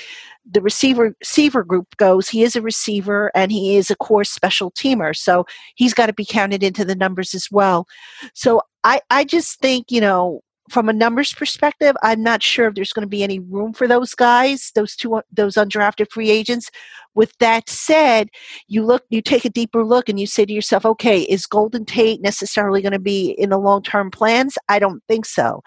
the 0.49 0.61
receiver 0.61 1.13
receiver 1.19 1.61
group 1.61 1.97
goes. 1.97 2.29
He 2.29 2.41
is 2.41 2.55
a 2.55 2.61
receiver 2.61 3.31
and 3.35 3.51
he 3.51 3.75
is 3.75 3.91
a 3.91 3.97
core 3.97 4.23
special 4.23 4.71
teamer, 4.71 5.13
so 5.13 5.45
he's 5.75 5.93
got 5.93 6.05
to 6.05 6.13
be 6.13 6.25
counted 6.25 6.63
into 6.63 6.85
the 6.85 6.95
numbers 6.95 7.35
as 7.35 7.49
well. 7.51 7.85
So 8.33 8.61
I 8.85 9.01
I 9.09 9.25
just 9.25 9.59
think 9.59 9.91
you 9.91 9.99
know 9.99 10.41
from 10.71 10.87
a 10.87 10.93
numbers 10.93 11.33
perspective, 11.33 11.95
I'm 12.01 12.23
not 12.23 12.41
sure 12.41 12.67
if 12.67 12.75
there's 12.75 12.93
going 12.93 13.05
to 13.05 13.09
be 13.09 13.23
any 13.23 13.39
room 13.39 13.73
for 13.73 13.87
those 13.87 14.15
guys, 14.15 14.71
those 14.73 14.95
two, 14.95 15.21
those 15.31 15.55
undrafted 15.55 16.09
free 16.09 16.29
agents. 16.29 16.71
With 17.13 17.37
that 17.39 17.69
said, 17.69 18.29
you 18.67 18.85
look, 18.85 19.03
you 19.09 19.21
take 19.21 19.43
a 19.43 19.49
deeper 19.49 19.83
look, 19.83 20.07
and 20.07 20.17
you 20.17 20.25
say 20.25 20.45
to 20.45 20.53
yourself, 20.53 20.85
okay, 20.85 21.23
is 21.23 21.45
Golden 21.45 21.83
Tate 21.83 22.21
necessarily 22.21 22.81
going 22.81 22.93
to 22.93 22.99
be 22.99 23.31
in 23.31 23.49
the 23.49 23.57
long-term 23.57 24.11
plans? 24.11 24.57
I 24.69 24.79
don't 24.79 25.03
think 25.09 25.25
so. 25.25 25.61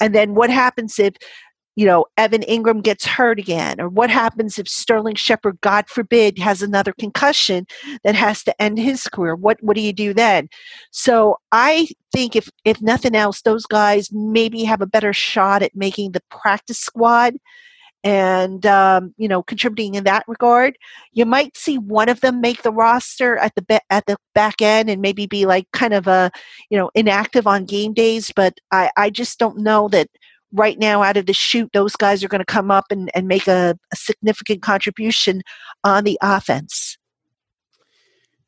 And 0.00 0.14
then 0.14 0.34
what 0.34 0.50
happens 0.50 0.98
if 0.98 1.14
you 1.76 1.86
know, 1.86 2.06
Evan 2.16 2.42
Engram 2.42 2.82
gets 2.82 3.04
hurt 3.04 3.38
again? 3.38 3.80
Or 3.80 3.88
what 3.88 4.10
happens 4.10 4.58
if 4.58 4.68
Sterling 4.68 5.16
Shepard, 5.16 5.60
God 5.60 5.88
forbid, 5.88 6.38
has 6.38 6.62
another 6.62 6.92
concussion 6.92 7.66
that 8.04 8.14
has 8.14 8.44
to 8.44 8.62
end 8.62 8.78
his 8.78 9.08
career? 9.08 9.34
What 9.34 9.58
what 9.62 9.76
do 9.76 9.82
you 9.82 9.92
do 9.92 10.14
then? 10.14 10.48
So 10.90 11.38
I 11.52 11.88
think 12.12 12.36
if 12.36 12.48
if 12.64 12.80
nothing 12.80 13.14
else, 13.14 13.42
those 13.42 13.66
guys 13.66 14.10
maybe 14.12 14.64
have 14.64 14.80
a 14.80 14.86
better 14.86 15.12
shot 15.12 15.62
at 15.62 15.74
making 15.74 16.12
the 16.12 16.22
practice 16.30 16.78
squad 16.78 17.34
and 18.04 18.66
um, 18.66 19.14
you 19.16 19.26
know 19.26 19.42
contributing 19.42 19.94
in 19.94 20.04
that 20.04 20.24
regard. 20.28 20.76
You 21.12 21.26
might 21.26 21.56
see 21.56 21.78
one 21.78 22.08
of 22.08 22.20
them 22.20 22.40
make 22.40 22.62
the 22.62 22.70
roster 22.70 23.36
at 23.38 23.54
the 23.56 23.62
be- 23.62 23.80
at 23.90 24.06
the 24.06 24.16
back 24.34 24.60
end 24.62 24.90
and 24.90 25.02
maybe 25.02 25.26
be 25.26 25.46
like 25.46 25.66
kind 25.72 25.94
of 25.94 26.06
a 26.06 26.30
you 26.70 26.78
know 26.78 26.90
inactive 26.94 27.46
on 27.46 27.64
game 27.64 27.94
days, 27.94 28.30
but 28.36 28.58
I 28.70 28.90
I 28.96 29.10
just 29.10 29.38
don't 29.38 29.58
know 29.58 29.88
that 29.88 30.08
right 30.54 30.78
now 30.78 31.02
out 31.02 31.16
of 31.16 31.26
the 31.26 31.32
chute, 31.32 31.70
those 31.72 31.96
guys 31.96 32.24
are 32.24 32.28
going 32.28 32.40
to 32.40 32.44
come 32.44 32.70
up 32.70 32.86
and, 32.90 33.10
and 33.14 33.28
make 33.28 33.46
a, 33.46 33.76
a 33.92 33.96
significant 33.96 34.62
contribution 34.62 35.42
on 35.82 36.04
the 36.04 36.18
offense. 36.22 36.96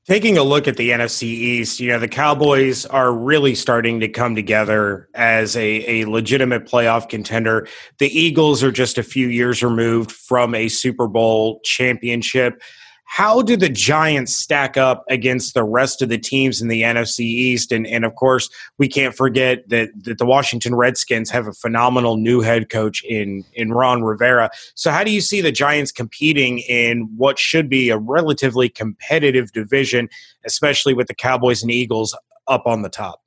Taking 0.06 0.38
a 0.38 0.44
look 0.44 0.68
at 0.68 0.76
the 0.76 0.90
NFC 0.90 1.24
East, 1.24 1.80
you 1.80 1.88
know, 1.88 1.98
the 1.98 2.06
Cowboys 2.06 2.86
are 2.86 3.12
really 3.12 3.56
starting 3.56 3.98
to 3.98 4.08
come 4.08 4.36
together 4.36 5.08
as 5.14 5.56
a, 5.56 6.02
a 6.02 6.04
legitimate 6.06 6.64
playoff 6.64 7.08
contender. 7.08 7.66
The 7.98 8.06
Eagles 8.06 8.62
are 8.62 8.70
just 8.70 8.98
a 8.98 9.02
few 9.02 9.26
years 9.26 9.64
removed 9.64 10.12
from 10.12 10.54
a 10.54 10.68
Super 10.68 11.08
Bowl 11.08 11.60
championship. 11.64 12.62
How 13.08 13.40
do 13.40 13.56
the 13.56 13.68
Giants 13.68 14.34
stack 14.34 14.76
up 14.76 15.04
against 15.08 15.54
the 15.54 15.62
rest 15.64 16.02
of 16.02 16.08
the 16.08 16.18
teams 16.18 16.60
in 16.60 16.68
the 16.68 16.82
NFC 16.82 17.20
East? 17.20 17.70
And, 17.70 17.86
and 17.86 18.04
of 18.04 18.14
course, 18.16 18.50
we 18.78 18.88
can't 18.88 19.14
forget 19.14 19.68
that, 19.68 19.90
that 20.04 20.18
the 20.18 20.26
Washington 20.26 20.74
Redskins 20.74 21.30
have 21.30 21.46
a 21.46 21.52
phenomenal 21.52 22.16
new 22.16 22.40
head 22.40 22.68
coach 22.68 23.02
in, 23.04 23.44
in 23.54 23.72
Ron 23.72 24.02
Rivera. 24.02 24.50
So, 24.74 24.90
how 24.90 25.04
do 25.04 25.12
you 25.12 25.20
see 25.20 25.40
the 25.40 25.52
Giants 25.52 25.92
competing 25.92 26.58
in 26.58 27.08
what 27.16 27.38
should 27.38 27.68
be 27.68 27.90
a 27.90 27.96
relatively 27.96 28.68
competitive 28.68 29.52
division, 29.52 30.08
especially 30.44 30.92
with 30.92 31.06
the 31.06 31.14
Cowboys 31.14 31.62
and 31.62 31.70
Eagles 31.70 32.14
up 32.48 32.66
on 32.66 32.82
the 32.82 32.90
top? 32.90 33.22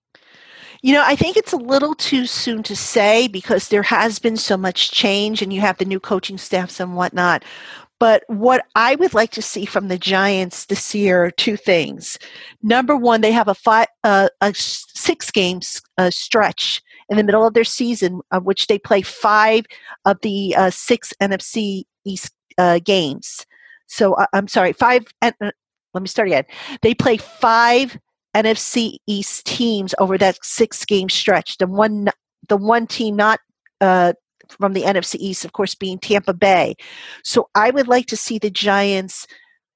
You 0.82 0.94
know, 0.94 1.04
I 1.06 1.16
think 1.16 1.36
it's 1.36 1.52
a 1.52 1.58
little 1.58 1.94
too 1.94 2.26
soon 2.26 2.64
to 2.64 2.76
say 2.76 3.28
because 3.28 3.68
there 3.68 3.84
has 3.84 4.20
been 4.20 4.38
so 4.38 4.56
much 4.56 4.92
change 4.92 5.42
and 5.42 5.52
you 5.52 5.60
have 5.62 5.78
the 5.78 5.86
new 5.86 6.00
coaching 6.00 6.38
staffs 6.38 6.80
and 6.80 6.96
whatnot. 6.96 7.44
But 8.00 8.24
what 8.28 8.66
I 8.76 8.96
would 8.96 9.14
like 9.14 9.32
to 9.32 9.42
see 9.42 9.66
from 9.66 9.90
the 9.90 9.98
Giants 9.98 10.66
this 10.66 10.96
year 10.96 11.26
are 11.26 11.32
two 11.32 11.58
things. 11.58 12.18
Number 12.64 12.96
one, 12.96 13.22
they 13.22 13.34
have 13.34 13.50
a 13.50 13.56
five, 13.56 13.88
uh, 14.04 14.30
a 14.42 14.54
six 14.56 15.30
games 15.32 15.82
uh, 15.98 16.10
stretch 16.10 16.82
in 17.10 17.18
the 17.18 17.24
middle 17.24 17.46
of 17.46 17.54
their 17.54 17.64
season, 17.64 18.22
of 18.32 18.46
which 18.46 18.68
they 18.68 18.80
play 18.80 19.02
five 19.02 19.66
of 20.06 20.18
the 20.22 20.56
uh, 20.56 20.70
six 20.70 21.14
NFC 21.22 21.84
East 22.06 22.34
uh, 22.58 22.80
games. 22.80 23.46
So 23.88 24.14
uh, 24.14 24.28
I'm 24.34 24.48
sorry, 24.48 24.74
five. 24.74 25.06
Uh, 25.22 25.32
let 25.42 26.02
me 26.02 26.08
start 26.08 26.28
again. 26.28 26.46
They 26.82 26.94
play 26.94 27.18
five 27.18 27.98
NFC 28.36 28.98
East 29.08 29.46
teams 29.46 29.94
over 30.00 30.18
that 30.20 30.38
six 30.44 30.86
game 30.86 31.10
stretch. 31.10 31.58
The 31.58 31.68
one, 31.68 32.10
the 32.48 32.58
one 32.58 32.88
team 32.88 33.16
not 33.16 33.40
uh, 33.82 34.14
from 34.50 34.74
the 34.74 34.84
NFC 34.84 35.16
East, 35.20 35.46
of 35.46 35.54
course, 35.54 35.76
being 35.76 36.00
Tampa 36.00 36.34
Bay. 36.34 36.76
So 37.24 37.50
I 37.56 37.72
would 37.72 37.88
like 37.88 38.08
to 38.08 38.18
see 38.18 38.38
the 38.38 38.50
Giants 38.50 39.28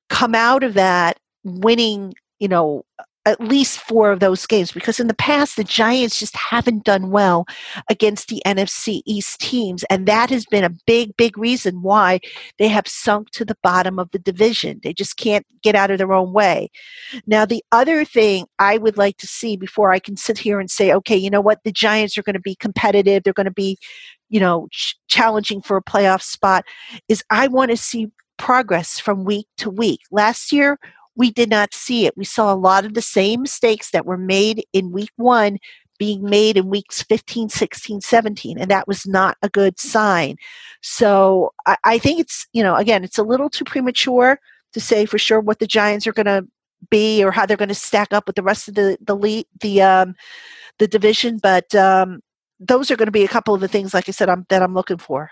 come 0.10 0.36
out 0.36 0.64
of 0.64 0.74
that 0.74 1.18
winning, 1.44 2.14
you 2.40 2.48
know, 2.48 2.84
at 3.26 3.40
least 3.40 3.80
four 3.80 4.12
of 4.12 4.20
those 4.20 4.46
games 4.46 4.72
because 4.72 5.00
in 5.00 5.08
the 5.08 5.14
past 5.14 5.56
the 5.56 5.64
Giants 5.64 6.20
just 6.20 6.36
haven't 6.36 6.84
done 6.84 7.10
well 7.10 7.46
against 7.90 8.28
the 8.28 8.42
NFC 8.46 9.02
East 9.06 9.40
teams 9.40 9.84
and 9.86 10.06
that 10.08 10.30
has 10.30 10.46
been 10.46 10.64
a 10.64 10.76
big 10.86 11.16
big 11.16 11.38
reason 11.38 11.82
why 11.82 12.20
they 12.60 12.68
have 12.68 12.88
sunk 12.88 13.30
to 13.32 13.46
the 13.46 13.58
bottom 13.64 13.98
of 13.98 14.12
the 14.12 14.20
division. 14.20 14.82
They 14.84 14.94
just 14.94 15.16
can't 15.16 15.46
get 15.62 15.76
out 15.76 15.90
of 15.90 16.00
their 16.00 16.12
own 16.12 16.34
way. 16.34 16.70
Now 17.26 17.46
the 17.46 17.64
other 17.72 18.04
thing 18.04 18.46
I 18.60 18.78
would 18.78 18.98
like 18.98 19.18
to 19.18 19.28
see 19.28 19.56
before 19.56 19.94
I 19.94 20.00
can 20.00 20.18
sit 20.18 20.38
here 20.38 20.60
and 20.60 20.70
say 20.70 20.92
okay 20.92 21.16
you 21.16 21.30
know 21.30 21.42
what? 21.42 21.64
The 21.64 21.72
Giants 21.72 22.18
are 22.18 22.24
going 22.24 22.34
to 22.34 22.42
be 22.42 22.56
competitive. 22.56 23.24
They're 23.24 23.34
going 23.34 23.46
to 23.46 23.52
be 23.52 23.78
you 24.34 24.40
know, 24.40 24.68
ch- 24.72 24.98
challenging 25.08 25.62
for 25.62 25.78
a 25.78 25.84
playoff 25.84 26.24
spot 26.24 26.66
is 27.08 27.24
I 27.30 27.48
want 27.48 27.70
to 27.70 27.78
see 27.78 28.10
progress 28.38 28.98
from 29.00 29.26
week 29.26 29.48
to 29.58 29.70
week. 29.70 30.00
Last 30.10 30.52
year, 30.52 30.80
we 31.16 31.30
did 31.30 31.52
not 31.52 31.72
see 31.72 32.08
it. 32.08 32.18
We 32.18 32.26
saw 32.26 32.52
a 32.52 32.56
lot 32.56 32.84
of 32.84 32.96
the 32.96 33.02
same 33.02 33.44
mistakes 33.44 33.92
that 33.92 34.08
were 34.08 34.18
made 34.18 34.66
in 34.74 34.92
week 34.92 35.12
one 35.18 35.60
being 36.00 36.24
made 36.24 36.58
in 36.58 36.68
weeks 36.68 37.04
15, 37.04 37.50
16, 37.50 38.02
17, 38.02 38.58
and 38.58 38.72
that 38.72 38.88
was 38.88 39.06
not 39.06 39.38
a 39.44 39.50
good 39.50 39.80
sign. 39.80 40.38
So 40.82 41.54
I, 41.68 41.78
I 41.84 42.00
think 42.00 42.20
it's, 42.20 42.48
you 42.54 42.64
know, 42.64 42.76
again, 42.76 43.04
it's 43.04 43.20
a 43.20 43.24
little 43.24 43.52
too 43.52 43.64
premature 43.64 44.40
to 44.74 44.80
say 44.80 45.06
for 45.06 45.20
sure 45.20 45.40
what 45.40 45.60
the 45.60 45.68
Giants 45.68 46.08
are 46.08 46.14
going 46.14 46.26
to 46.26 46.48
be 46.90 47.24
or 47.24 47.32
how 47.32 47.46
they're 47.46 47.56
going 47.56 47.70
to 47.70 47.76
stack 47.76 48.12
up 48.12 48.26
with 48.26 48.36
the 48.36 48.44
rest 48.44 48.68
of 48.68 48.74
the 48.74 48.98
the 49.00 49.16
lead, 49.16 49.46
the 49.62 49.84
um, 49.84 50.16
the 50.80 50.88
division. 50.88 51.38
But 51.38 51.74
um, 51.76 52.22
those 52.60 52.92
are 52.92 52.96
going 52.96 53.08
to 53.08 53.12
be 53.12 53.26
a 53.26 53.30
couple 53.30 53.54
of 53.54 53.62
the 53.62 53.68
things, 53.68 53.94
like 53.94 54.08
I 54.08 54.12
said, 54.12 54.30
I'm, 54.30 54.46
that 54.50 54.62
I'm 54.62 54.74
looking 54.74 54.98
for. 54.98 55.32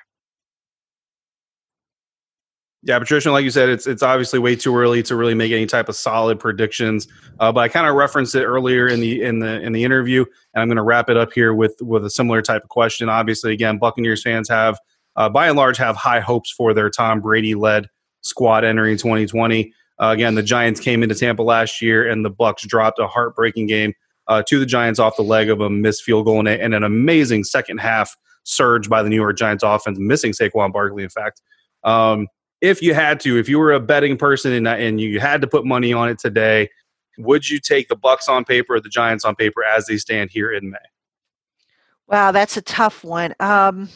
Yeah, 2.83 2.97
Patricia, 2.97 3.31
like 3.31 3.43
you 3.43 3.51
said, 3.51 3.69
it's 3.69 3.85
it's 3.85 4.01
obviously 4.01 4.39
way 4.39 4.55
too 4.55 4.75
early 4.75 5.03
to 5.03 5.15
really 5.15 5.35
make 5.35 5.51
any 5.51 5.67
type 5.67 5.87
of 5.87 5.95
solid 5.95 6.39
predictions. 6.39 7.07
Uh, 7.39 7.51
but 7.51 7.59
I 7.61 7.67
kind 7.67 7.85
of 7.85 7.93
referenced 7.93 8.33
it 8.33 8.43
earlier 8.43 8.87
in 8.87 8.99
the 8.99 9.21
in 9.21 9.37
the 9.37 9.61
in 9.61 9.71
the 9.71 9.83
interview, 9.83 10.25
and 10.53 10.61
I'm 10.61 10.67
going 10.67 10.77
to 10.77 10.83
wrap 10.83 11.07
it 11.07 11.15
up 11.15 11.31
here 11.31 11.53
with 11.53 11.75
with 11.81 12.03
a 12.05 12.09
similar 12.09 12.41
type 12.41 12.63
of 12.63 12.69
question. 12.69 13.07
Obviously, 13.07 13.53
again, 13.53 13.77
Buccaneers 13.77 14.23
fans 14.23 14.49
have, 14.49 14.79
uh, 15.15 15.29
by 15.29 15.47
and 15.47 15.55
large, 15.55 15.77
have 15.77 15.95
high 15.95 16.21
hopes 16.21 16.49
for 16.49 16.73
their 16.73 16.89
Tom 16.89 17.21
Brady 17.21 17.53
led 17.53 17.87
squad 18.21 18.63
entering 18.63 18.97
2020. 18.97 19.71
Uh, 20.01 20.07
again, 20.07 20.33
the 20.33 20.41
Giants 20.41 20.79
came 20.79 21.03
into 21.03 21.13
Tampa 21.13 21.43
last 21.43 21.83
year, 21.83 22.09
and 22.09 22.25
the 22.25 22.31
Bucks 22.31 22.65
dropped 22.65 22.97
a 22.97 23.05
heartbreaking 23.05 23.67
game 23.67 23.93
uh, 24.31 24.43
to 24.47 24.59
the 24.59 24.65
Giants 24.65 24.99
off 24.99 25.17
the 25.17 25.23
leg 25.23 25.49
of 25.49 25.59
a 25.59 25.69
missed 25.69 26.03
field 26.03 26.25
goal 26.25 26.39
and, 26.39 26.47
and 26.47 26.73
an 26.73 26.83
amazing 26.83 27.43
second 27.43 27.79
half 27.79 28.15
surge 28.43 28.89
by 28.89 29.03
the 29.03 29.09
New 29.09 29.17
York 29.17 29.37
Giants 29.37 29.63
offense, 29.63 29.99
missing 29.99 30.31
Saquon 30.31 30.71
Barkley. 30.71 31.03
In 31.03 31.09
fact. 31.09 31.41
Um, 31.83 32.27
if 32.61 32.81
you 32.81 32.93
had 32.93 33.19
to, 33.21 33.39
if 33.39 33.49
you 33.49 33.57
were 33.57 33.71
a 33.73 33.79
betting 33.79 34.17
person 34.17 34.53
and, 34.53 34.67
and 34.67 35.01
you 35.01 35.19
had 35.19 35.41
to 35.41 35.47
put 35.47 35.65
money 35.65 35.93
on 35.93 36.09
it 36.09 36.19
today, 36.19 36.69
would 37.17 37.49
you 37.49 37.59
take 37.59 37.87
the 37.89 37.95
Bucks 37.95 38.29
on 38.29 38.45
paper 38.45 38.75
or 38.75 38.79
the 38.79 38.87
Giants 38.87 39.25
on 39.25 39.35
paper 39.35 39.63
as 39.63 39.87
they 39.87 39.97
stand 39.97 40.29
here 40.31 40.51
in 40.51 40.69
May? 40.69 40.77
Wow, 42.07 42.31
that's 42.31 42.57
a 42.57 42.61
tough 42.61 43.03
one. 43.03 43.33
Um, 43.39 43.89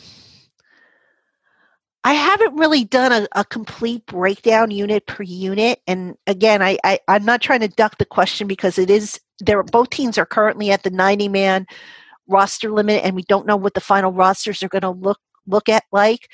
I 2.04 2.14
haven't 2.14 2.56
really 2.56 2.86
done 2.86 3.12
a, 3.12 3.28
a, 3.40 3.44
complete 3.46 4.06
breakdown 4.06 4.72
unit 4.72 5.06
per 5.08 5.24
unit, 5.24 5.82
and 5.88 6.16
again, 6.28 6.62
I, 6.62 6.78
I 6.84 7.00
I'm 7.08 7.26
not 7.26 7.42
trying 7.42 7.62
to 7.62 7.68
duck 7.68 7.98
the 7.98 8.06
question 8.06 8.48
because 8.48 8.78
it 8.78 8.90
is 8.90 9.20
there. 9.40 9.64
Both 9.64 9.90
teams 9.90 10.18
are 10.18 10.26
currently 10.26 10.72
at 10.72 10.84
the 10.84 10.90
90 10.90 11.28
man 11.30 11.66
roster 12.28 12.72
limit, 12.72 13.04
and 13.04 13.16
we 13.16 13.24
don't 13.24 13.46
know 13.46 13.58
what 13.58 13.74
the 13.74 13.82
final 13.82 14.12
rosters 14.12 14.64
are 14.64 14.70
going 14.70 14.82
to 14.82 14.90
look 14.90 15.20
look 15.48 15.70
at 15.70 15.84
like. 15.92 16.32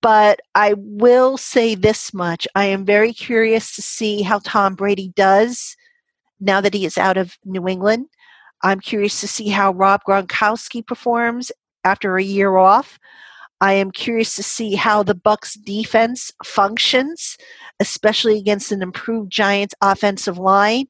But 0.00 0.40
I 0.54 0.74
will 0.76 1.36
say 1.36 1.74
this 1.74 2.12
much 2.12 2.46
I 2.54 2.66
am 2.66 2.84
very 2.84 3.12
curious 3.12 3.74
to 3.76 3.82
see 3.82 4.22
how 4.22 4.40
Tom 4.40 4.74
Brady 4.74 5.12
does 5.16 5.76
now 6.40 6.60
that 6.60 6.74
he 6.74 6.84
is 6.84 6.98
out 6.98 7.16
of 7.16 7.36
New 7.44 7.68
England. 7.68 8.06
I'm 8.62 8.80
curious 8.80 9.20
to 9.20 9.28
see 9.28 9.48
how 9.48 9.72
Rob 9.72 10.02
Gronkowski 10.06 10.86
performs 10.86 11.50
after 11.84 12.16
a 12.16 12.22
year 12.22 12.56
off. 12.56 12.98
I 13.62 13.74
am 13.74 13.92
curious 13.92 14.34
to 14.34 14.42
see 14.42 14.74
how 14.74 15.04
the 15.04 15.14
Bucks 15.14 15.54
defense 15.54 16.32
functions, 16.44 17.38
especially 17.78 18.36
against 18.36 18.72
an 18.72 18.82
improved 18.82 19.30
Giants 19.30 19.72
offensive 19.80 20.36
line. 20.36 20.86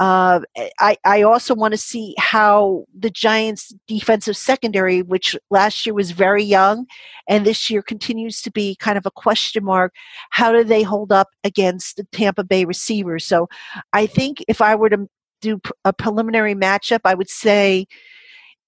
Uh, 0.00 0.40
I, 0.80 0.96
I 1.04 1.22
also 1.22 1.54
want 1.54 1.72
to 1.72 1.78
see 1.78 2.16
how 2.18 2.84
the 2.98 3.10
Giants' 3.10 3.72
defensive 3.86 4.36
secondary, 4.36 5.02
which 5.02 5.36
last 5.50 5.86
year 5.86 5.94
was 5.94 6.10
very 6.10 6.42
young 6.42 6.86
and 7.28 7.46
this 7.46 7.70
year 7.70 7.80
continues 7.80 8.42
to 8.42 8.50
be 8.50 8.74
kind 8.76 8.98
of 8.98 9.06
a 9.06 9.10
question 9.12 9.62
mark, 9.62 9.94
how 10.30 10.50
do 10.50 10.64
they 10.64 10.82
hold 10.82 11.12
up 11.12 11.28
against 11.44 11.96
the 11.96 12.04
Tampa 12.10 12.42
Bay 12.42 12.64
receivers? 12.64 13.24
So 13.24 13.48
I 13.92 14.06
think 14.06 14.42
if 14.48 14.60
I 14.60 14.74
were 14.74 14.88
to 14.88 15.06
do 15.40 15.60
a 15.84 15.92
preliminary 15.92 16.56
matchup, 16.56 17.00
I 17.04 17.14
would 17.14 17.30
say 17.30 17.86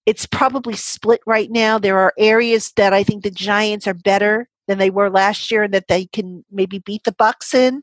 it's 0.06 0.26
probably 0.26 0.74
split 0.74 1.20
right 1.26 1.50
now. 1.50 1.78
There 1.78 1.98
are 1.98 2.12
areas 2.18 2.72
that 2.76 2.92
I 2.92 3.02
think 3.02 3.22
the 3.22 3.30
Giants 3.30 3.86
are 3.86 3.94
better 3.94 4.48
than 4.66 4.78
they 4.78 4.90
were 4.90 5.10
last 5.10 5.50
year 5.50 5.64
and 5.64 5.74
that 5.74 5.88
they 5.88 6.06
can 6.06 6.44
maybe 6.50 6.78
beat 6.80 7.04
the 7.04 7.12
Bucks 7.12 7.54
in. 7.54 7.82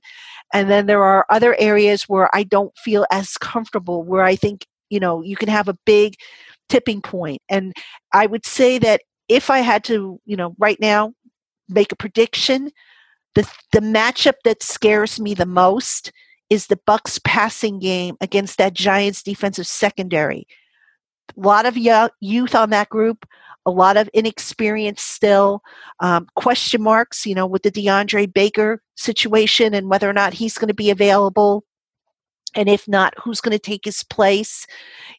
And 0.54 0.70
then 0.70 0.86
there 0.86 1.04
are 1.04 1.26
other 1.30 1.56
areas 1.60 2.04
where 2.04 2.30
I 2.34 2.44
don't 2.44 2.76
feel 2.78 3.06
as 3.12 3.38
comfortable, 3.38 4.04
where 4.04 4.24
I 4.24 4.36
think, 4.36 4.66
you 4.90 5.00
know, 5.00 5.22
you 5.22 5.36
can 5.36 5.50
have 5.50 5.68
a 5.68 5.78
big 5.86 6.16
tipping 6.68 7.02
point. 7.02 7.42
And 7.50 7.74
I 8.14 8.26
would 8.26 8.46
say 8.46 8.80
that 8.80 9.02
if 9.28 9.50
I 9.50 9.60
had 9.60 9.84
to, 9.86 10.20
you 10.26 10.36
know, 10.36 10.56
right 10.58 10.80
now 10.80 11.14
make 11.68 11.92
a 11.92 11.98
prediction, 11.98 12.72
the 13.36 13.50
the 13.72 13.80
matchup 13.80 14.36
that 14.44 14.64
scares 14.64 15.20
me 15.20 15.34
the 15.34 15.46
most 15.46 16.12
is 16.50 16.68
the 16.68 16.80
Bucks 16.88 17.20
passing 17.24 17.80
game 17.80 18.16
against 18.22 18.58
that 18.58 18.74
Giants 18.74 19.22
defensive 19.22 19.68
secondary. 19.68 20.48
A 21.38 21.40
lot 21.40 21.66
of 21.66 21.78
youth 21.78 22.56
on 22.56 22.70
that 22.72 22.90
group 22.90 23.26
a 23.66 23.72
lot 23.72 23.98
of 23.98 24.10
inexperience 24.14 25.02
still, 25.02 25.62
um, 26.00 26.28
question 26.36 26.82
marks, 26.82 27.26
you 27.26 27.36
know, 27.36 27.46
with 27.46 27.64
the 27.64 27.72
DeAndre 27.72 28.32
Baker 28.34 28.82
situation 28.96 29.74
and 29.74 29.90
whether 29.90 30.10
or 30.10 30.14
not 30.14 30.34
he's 30.34 30.58
going 30.58 30.70
to 30.70 30.74
be 30.74 30.90
available. 30.90 31.64
And 32.56 32.68
if 32.68 32.88
not, 32.88 33.14
who's 33.22 33.42
going 33.42 33.52
to 33.52 33.60
take 33.60 33.86
his 33.86 34.04
place? 34.04 34.66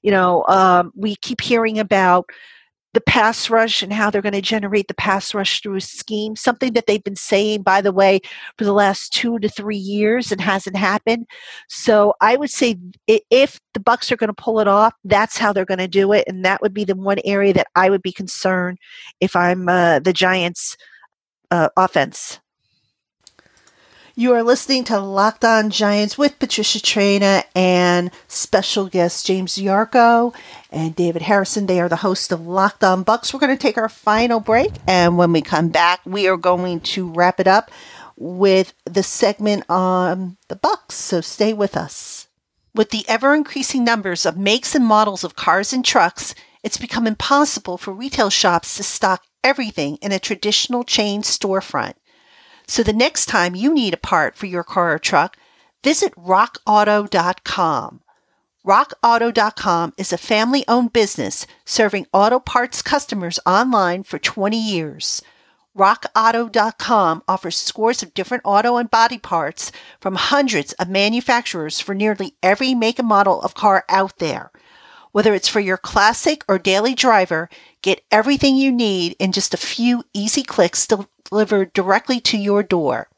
You 0.02 0.10
know, 0.10 0.44
um, 0.48 0.92
we 0.96 1.16
keep 1.16 1.40
hearing 1.40 1.78
about 1.78 2.28
the 2.92 3.00
pass 3.00 3.48
rush 3.50 3.82
and 3.82 3.92
how 3.92 4.10
they're 4.10 4.22
going 4.22 4.32
to 4.32 4.40
generate 4.40 4.88
the 4.88 4.94
pass 4.94 5.32
rush 5.32 5.60
through 5.60 5.76
a 5.76 5.80
scheme, 5.80 6.34
something 6.34 6.72
that 6.72 6.86
they've 6.86 7.04
been 7.04 7.16
saying, 7.16 7.62
by 7.62 7.80
the 7.80 7.92
way, 7.92 8.20
for 8.58 8.64
the 8.64 8.72
last 8.72 9.12
two 9.12 9.38
to 9.38 9.48
three 9.48 9.76
years 9.76 10.32
and 10.32 10.40
hasn't 10.40 10.76
happened. 10.76 11.26
So 11.68 12.14
I 12.20 12.36
would 12.36 12.50
say 12.50 12.76
if 13.06 13.60
the 13.74 13.80
Bucks 13.80 14.10
are 14.10 14.16
going 14.16 14.28
to 14.28 14.34
pull 14.34 14.58
it 14.60 14.68
off, 14.68 14.94
that's 15.04 15.38
how 15.38 15.52
they're 15.52 15.64
going 15.64 15.78
to 15.78 15.88
do 15.88 16.12
it, 16.12 16.24
and 16.26 16.44
that 16.44 16.60
would 16.62 16.74
be 16.74 16.84
the 16.84 16.96
one 16.96 17.18
area 17.24 17.52
that 17.52 17.68
I 17.76 17.90
would 17.90 18.02
be 18.02 18.12
concerned 18.12 18.78
if 19.20 19.36
I'm 19.36 19.68
uh, 19.68 20.00
the 20.00 20.12
Giants' 20.12 20.76
uh, 21.50 21.68
offense. 21.76 22.40
You 24.20 24.34
are 24.34 24.42
listening 24.42 24.84
to 24.84 25.00
Locked 25.00 25.46
On 25.46 25.70
Giants 25.70 26.18
with 26.18 26.38
Patricia 26.38 26.78
Traina 26.78 27.42
and 27.56 28.10
special 28.28 28.86
guest 28.86 29.24
James 29.24 29.56
Yarcho 29.56 30.34
and 30.70 30.94
David 30.94 31.22
Harrison. 31.22 31.64
They 31.64 31.80
are 31.80 31.88
the 31.88 31.96
host 31.96 32.30
of 32.30 32.46
Locked 32.46 32.84
On 32.84 33.02
Bucs. 33.02 33.32
We're 33.32 33.40
going 33.40 33.56
to 33.56 33.62
take 33.62 33.78
our 33.78 33.88
final 33.88 34.38
break, 34.38 34.72
and 34.86 35.16
when 35.16 35.32
we 35.32 35.40
come 35.40 35.70
back, 35.70 36.00
we 36.04 36.28
are 36.28 36.36
going 36.36 36.80
to 36.80 37.10
wrap 37.10 37.40
it 37.40 37.46
up 37.46 37.70
with 38.14 38.74
the 38.84 39.02
segment 39.02 39.64
on 39.70 40.36
the 40.48 40.56
Bucks. 40.56 40.96
So 40.96 41.22
stay 41.22 41.54
with 41.54 41.74
us. 41.74 42.28
With 42.74 42.90
the 42.90 43.08
ever 43.08 43.34
increasing 43.34 43.84
numbers 43.84 44.26
of 44.26 44.36
makes 44.36 44.74
and 44.74 44.84
models 44.84 45.24
of 45.24 45.34
cars 45.34 45.72
and 45.72 45.82
trucks, 45.82 46.34
it's 46.62 46.76
become 46.76 47.06
impossible 47.06 47.78
for 47.78 47.94
retail 47.94 48.28
shops 48.28 48.76
to 48.76 48.82
stock 48.82 49.22
everything 49.42 49.96
in 50.02 50.12
a 50.12 50.18
traditional 50.18 50.84
chain 50.84 51.22
storefront. 51.22 51.94
So 52.70 52.84
the 52.84 52.92
next 52.92 53.26
time 53.26 53.56
you 53.56 53.74
need 53.74 53.94
a 53.94 53.96
part 53.96 54.36
for 54.36 54.46
your 54.46 54.62
car 54.62 54.92
or 54.92 55.00
truck, 55.00 55.36
visit 55.82 56.14
rockauto.com. 56.14 58.00
RockAuto.com 58.64 59.92
is 59.98 60.12
a 60.12 60.16
family 60.16 60.64
owned 60.68 60.92
business 60.92 61.48
serving 61.64 62.06
auto 62.12 62.38
parts 62.38 62.80
customers 62.80 63.40
online 63.44 64.04
for 64.04 64.20
20 64.20 64.56
years. 64.56 65.20
RockAuto.com 65.76 67.24
offers 67.26 67.56
scores 67.56 68.04
of 68.04 68.14
different 68.14 68.44
auto 68.46 68.76
and 68.76 68.88
body 68.88 69.18
parts 69.18 69.72
from 70.00 70.14
hundreds 70.14 70.72
of 70.74 70.88
manufacturers 70.88 71.80
for 71.80 71.92
nearly 71.92 72.36
every 72.40 72.72
make 72.76 73.00
and 73.00 73.08
model 73.08 73.42
of 73.42 73.52
car 73.52 73.84
out 73.88 74.18
there. 74.18 74.52
Whether 75.10 75.34
it's 75.34 75.48
for 75.48 75.58
your 75.58 75.76
classic 75.76 76.44
or 76.46 76.56
daily 76.56 76.94
driver, 76.94 77.48
get 77.82 78.04
everything 78.12 78.54
you 78.54 78.70
need 78.70 79.16
in 79.18 79.32
just 79.32 79.54
a 79.54 79.56
few 79.56 80.04
easy 80.14 80.44
clicks 80.44 80.86
delivered 81.30 81.72
directly 81.72 82.20
to 82.20 82.36
your 82.36 82.62
door. 82.62 83.08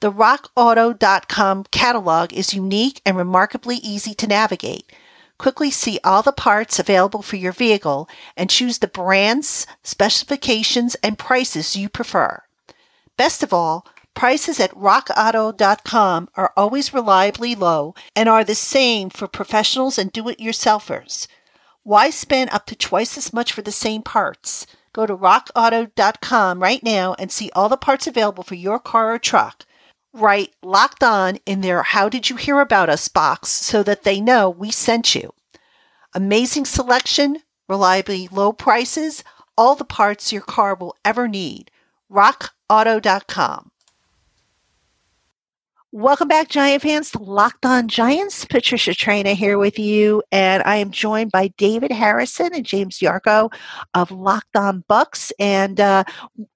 The 0.00 0.12
rockauto.com 0.12 1.64
catalog 1.70 2.32
is 2.32 2.52
unique 2.52 3.00
and 3.06 3.16
remarkably 3.16 3.76
easy 3.76 4.12
to 4.14 4.26
navigate. 4.26 4.92
Quickly 5.38 5.70
see 5.70 5.98
all 6.04 6.22
the 6.22 6.32
parts 6.32 6.78
available 6.78 7.22
for 7.22 7.36
your 7.36 7.52
vehicle 7.52 8.08
and 8.36 8.50
choose 8.50 8.78
the 8.78 8.88
brands, 8.88 9.66
specifications, 9.82 10.94
and 10.96 11.18
prices 11.18 11.74
you 11.74 11.88
prefer. 11.88 12.42
Best 13.16 13.42
of 13.42 13.52
all, 13.52 13.86
prices 14.14 14.60
at 14.60 14.74
rockauto.com 14.74 16.28
are 16.36 16.52
always 16.56 16.94
reliably 16.94 17.54
low 17.54 17.94
and 18.14 18.28
are 18.28 18.44
the 18.44 18.54
same 18.54 19.10
for 19.10 19.26
professionals 19.26 19.98
and 19.98 20.12
do 20.12 20.28
it 20.28 20.38
yourselfers. 20.38 21.26
Why 21.82 22.10
spend 22.10 22.50
up 22.50 22.66
to 22.66 22.76
twice 22.76 23.18
as 23.18 23.32
much 23.32 23.52
for 23.52 23.62
the 23.62 23.72
same 23.72 24.02
parts? 24.02 24.66
Go 24.94 25.06
to 25.06 25.16
rockauto.com 25.16 26.62
right 26.62 26.82
now 26.82 27.14
and 27.18 27.30
see 27.30 27.50
all 27.54 27.68
the 27.68 27.76
parts 27.76 28.06
available 28.06 28.44
for 28.44 28.54
your 28.54 28.78
car 28.78 29.12
or 29.12 29.18
truck. 29.18 29.66
Write 30.12 30.54
locked 30.62 31.02
on 31.02 31.38
in 31.44 31.60
their 31.60 31.82
How 31.82 32.08
Did 32.08 32.30
You 32.30 32.36
Hear 32.36 32.60
About 32.60 32.88
Us 32.88 33.08
box 33.08 33.48
so 33.48 33.82
that 33.82 34.04
they 34.04 34.20
know 34.20 34.48
we 34.48 34.70
sent 34.70 35.16
you. 35.16 35.34
Amazing 36.14 36.64
selection, 36.64 37.38
reliably 37.68 38.28
low 38.30 38.52
prices, 38.52 39.24
all 39.58 39.74
the 39.74 39.84
parts 39.84 40.32
your 40.32 40.42
car 40.42 40.76
will 40.76 40.96
ever 41.04 41.26
need. 41.26 41.72
RockAuto.com. 42.10 43.72
Welcome 45.96 46.26
back, 46.26 46.48
Giant 46.48 46.82
fans, 46.82 47.12
to 47.12 47.22
Locked 47.22 47.64
On 47.64 47.86
Giants. 47.86 48.44
Patricia 48.44 48.90
Traina 48.90 49.32
here 49.32 49.58
with 49.58 49.78
you, 49.78 50.24
and 50.32 50.60
I 50.64 50.74
am 50.74 50.90
joined 50.90 51.30
by 51.30 51.52
David 51.56 51.92
Harrison 51.92 52.52
and 52.52 52.66
James 52.66 52.98
Yarcho 52.98 53.54
of 53.94 54.10
Locked 54.10 54.56
On 54.56 54.82
Bucks. 54.88 55.32
And 55.38 55.78
uh, 55.78 56.02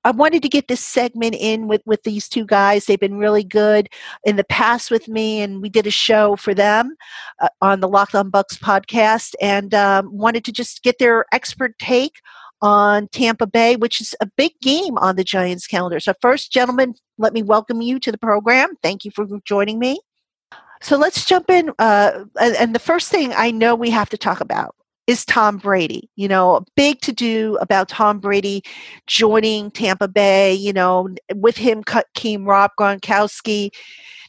I 0.03 0.11
wanted 0.11 0.43
to 0.43 0.49
get 0.49 0.67
this 0.67 0.85
segment 0.85 1.37
in 1.37 1.69
with 1.69 1.83
with 1.87 2.03
these 2.03 2.29
two 2.29 2.45
guys. 2.47 2.87
They've 2.87 2.99
been 2.99 3.19
really 3.19 3.45
good 3.45 3.89
in 4.25 4.35
the 4.35 4.43
past 4.43 4.91
with 4.91 5.07
me, 5.07 5.41
and 5.41 5.63
we 5.63 5.69
did 5.69 5.87
a 5.87 5.93
show 5.93 6.35
for 6.35 6.53
them 6.53 6.97
uh, 7.39 7.49
on 7.63 7.79
the 7.79 7.89
Locked 7.89 8.17
On 8.17 8.31
Bucks 8.31 8.59
podcast, 8.59 9.35
and 9.41 9.73
um, 9.73 10.11
wanted 10.13 10.45
to 10.47 10.53
just 10.53 10.83
get 10.83 10.99
their 10.99 11.27
expert 11.33 11.79
take 11.79 12.17
on 12.61 13.07
Tampa 13.07 13.47
Bay, 13.47 13.77
which 13.77 14.01
is 14.01 14.17
a 14.21 14.27
big 14.27 14.51
game 14.61 14.99
on 14.99 15.15
the 15.15 15.23
Giants 15.23 15.69
calendar. 15.69 16.01
So, 16.01 16.13
first, 16.21 16.51
gentlemen, 16.51 16.97
let 17.19 17.33
me 17.33 17.43
welcome 17.43 17.83
you 17.83 17.99
to 18.01 18.13
the 18.13 18.19
program. 18.19 18.75
Thank 18.83 19.05
you 19.05 19.11
for 19.11 19.27
joining 19.45 19.79
me. 19.79 20.01
So 20.81 20.97
let's 20.97 21.25
jump 21.25 21.51
in. 21.51 21.73
Uh, 21.79 22.25
and 22.41 22.75
the 22.75 22.79
first 22.79 23.11
thing 23.11 23.33
I 23.35 23.51
know 23.51 23.75
we 23.75 23.91
have 23.91 24.09
to 24.11 24.19
talk 24.19 24.41
about 24.41 24.75
is 25.09 25.25
Tom 25.25 25.57
Brady. 25.59 26.09
You 26.17 26.29
know, 26.29 26.65
big 26.77 27.01
to 27.01 27.13
do 27.13 27.59
about 27.61 27.89
Tom 27.89 28.21
Brady 28.21 28.63
joining 29.07 29.71
Tampa 29.71 30.07
Bay. 30.07 30.55
You 30.55 30.73
know, 30.73 31.09
with 31.35 31.57
him 31.57 31.83
came 32.15 32.45
Rob 32.45 32.71
Gronkowski. 32.79 33.71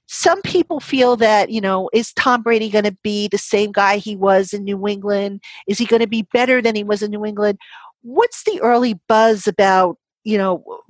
Some 0.07 0.41
people 0.41 0.79
feel 0.79 1.15
that 1.17 1.51
you 1.51 1.61
know, 1.61 1.89
is 1.93 2.13
Tom 2.13 2.41
Brady 2.41 2.69
going 2.69 2.85
to 2.85 2.97
be 3.03 3.27
the 3.27 3.37
same 3.37 3.71
guy 3.71 3.97
he 3.97 4.15
was 4.15 4.53
in 4.53 4.63
New 4.63 4.87
England? 4.87 5.43
Is 5.67 5.77
he 5.77 5.85
going 5.85 6.01
to 6.01 6.07
be 6.07 6.27
better 6.33 6.61
than 6.63 6.75
he 6.75 6.83
was 6.83 7.03
in 7.03 7.11
New 7.11 7.25
England? 7.25 7.59
What's 8.01 8.43
the 8.43 8.59
early 8.61 8.99
buzz 9.07 9.47
about? 9.47 9.97
You 10.25 10.37
know, 10.37 10.81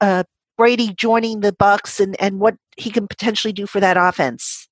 uh, 0.00 0.24
Brady 0.56 0.92
joining 0.94 1.40
the 1.40 1.52
Bucks 1.52 2.00
and 2.00 2.20
and 2.20 2.38
what 2.40 2.56
he 2.76 2.90
can 2.90 3.06
potentially 3.08 3.52
do 3.52 3.66
for 3.66 3.80
that 3.80 3.96
offense. 3.96 4.68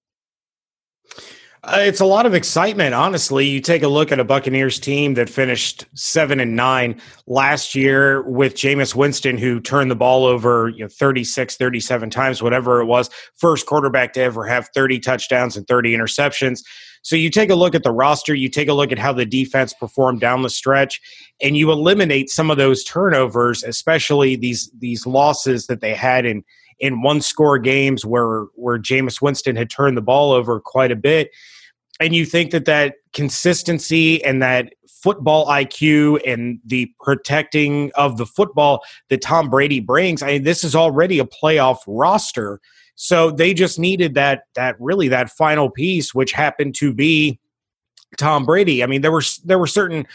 Uh, 1.67 1.79
it's 1.81 2.01
a 2.01 2.05
lot 2.05 2.27
of 2.27 2.35
excitement, 2.35 2.95
honestly. 2.95 3.47
You 3.47 3.59
take 3.59 3.83
a 3.83 3.89
look 3.89 4.13
at 4.13 4.21
a 4.21 4.25
Buccaneers 4.25 4.79
team 4.79 5.15
that 5.15 5.31
finished 5.31 5.87
seven 5.95 6.39
and 6.39 6.55
nine 6.55 7.01
last 7.27 7.75
year 7.75 8.23
with 8.29 8.55
Jameis 8.55 8.95
Winston, 8.95 9.39
who 9.39 9.61
turned 9.61 9.91
the 9.91 9.97
ball 9.97 10.27
over 10.27 10.69
you 10.69 10.81
know, 10.85 10.89
36, 10.89 11.57
37 11.57 12.11
times, 12.11 12.43
whatever 12.43 12.83
it 12.83 12.85
was. 12.85 13.09
First 13.37 13.65
quarterback 13.65 14.13
to 14.13 14.21
ever 14.21 14.45
have 14.45 14.69
30 14.75 15.01
touchdowns 15.01 15.57
and 15.57 15.67
30 15.67 15.97
interceptions. 15.97 16.63
So 17.01 17.17
you 17.17 17.31
take 17.31 17.49
a 17.49 17.55
look 17.55 17.75
at 17.75 17.83
the 17.83 17.93
roster, 17.93 18.35
you 18.35 18.51
take 18.51 18.69
a 18.69 18.75
look 18.75 18.93
at 18.93 18.99
how 18.99 19.15
the 19.15 19.27
defense 19.27 19.73
performed 19.73 20.21
down 20.21 20.43
the 20.43 20.51
stretch, 20.51 21.01
and 21.41 21.57
you 21.57 21.73
eliminate 21.73 22.29
some 22.29 22.51
of 22.51 22.59
those 22.59 22.85
turnovers, 22.85 23.63
especially 23.63 24.37
these 24.37 24.71
these 24.79 25.07
losses 25.07 25.67
that 25.69 25.81
they 25.81 25.95
had 25.95 26.27
in 26.27 26.45
in 26.79 27.01
one 27.01 27.23
score 27.23 27.59
games 27.59 28.05
where 28.05 28.45
where 28.55 28.79
Jameis 28.79 29.23
Winston 29.23 29.57
had 29.57 29.71
turned 29.71 29.97
the 29.97 30.03
ball 30.03 30.33
over 30.33 30.61
quite 30.61 30.93
a 30.93 30.97
bit 30.97 31.31
and 32.01 32.15
you 32.15 32.25
think 32.25 32.51
that 32.51 32.65
that 32.65 32.97
consistency 33.13 34.25
and 34.25 34.43
that 34.43 34.73
football 34.89 35.47
IQ 35.47 36.21
and 36.27 36.59
the 36.65 36.91
protecting 37.01 37.93
of 37.95 38.17
the 38.17 38.27
football 38.27 38.83
that 39.11 39.21
Tom 39.21 39.51
Brady 39.51 39.81
brings, 39.81 40.23
I 40.23 40.27
mean, 40.29 40.45
this 40.45 40.65
is 40.65 40.75
already 40.75 41.19
a 41.19 41.25
playoff 41.25 41.79
roster. 41.87 42.61
So 42.97 43.31
they 43.31 43.55
just 43.55 43.79
needed 43.79 44.15
that 44.15 44.45
that 44.55 44.77
really 44.79 45.09
that 45.09 45.31
final 45.31 45.69
piece, 45.69 46.15
which 46.15 46.33
happened 46.33 46.75
to 46.77 46.95
be 46.95 47.39
Tom 48.17 48.47
Brady. 48.47 48.83
I 48.83 48.87
mean, 48.87 49.03
there 49.03 49.13
were 49.13 49.23
there 49.45 49.59
were 49.59 49.67
certain 49.67 50.07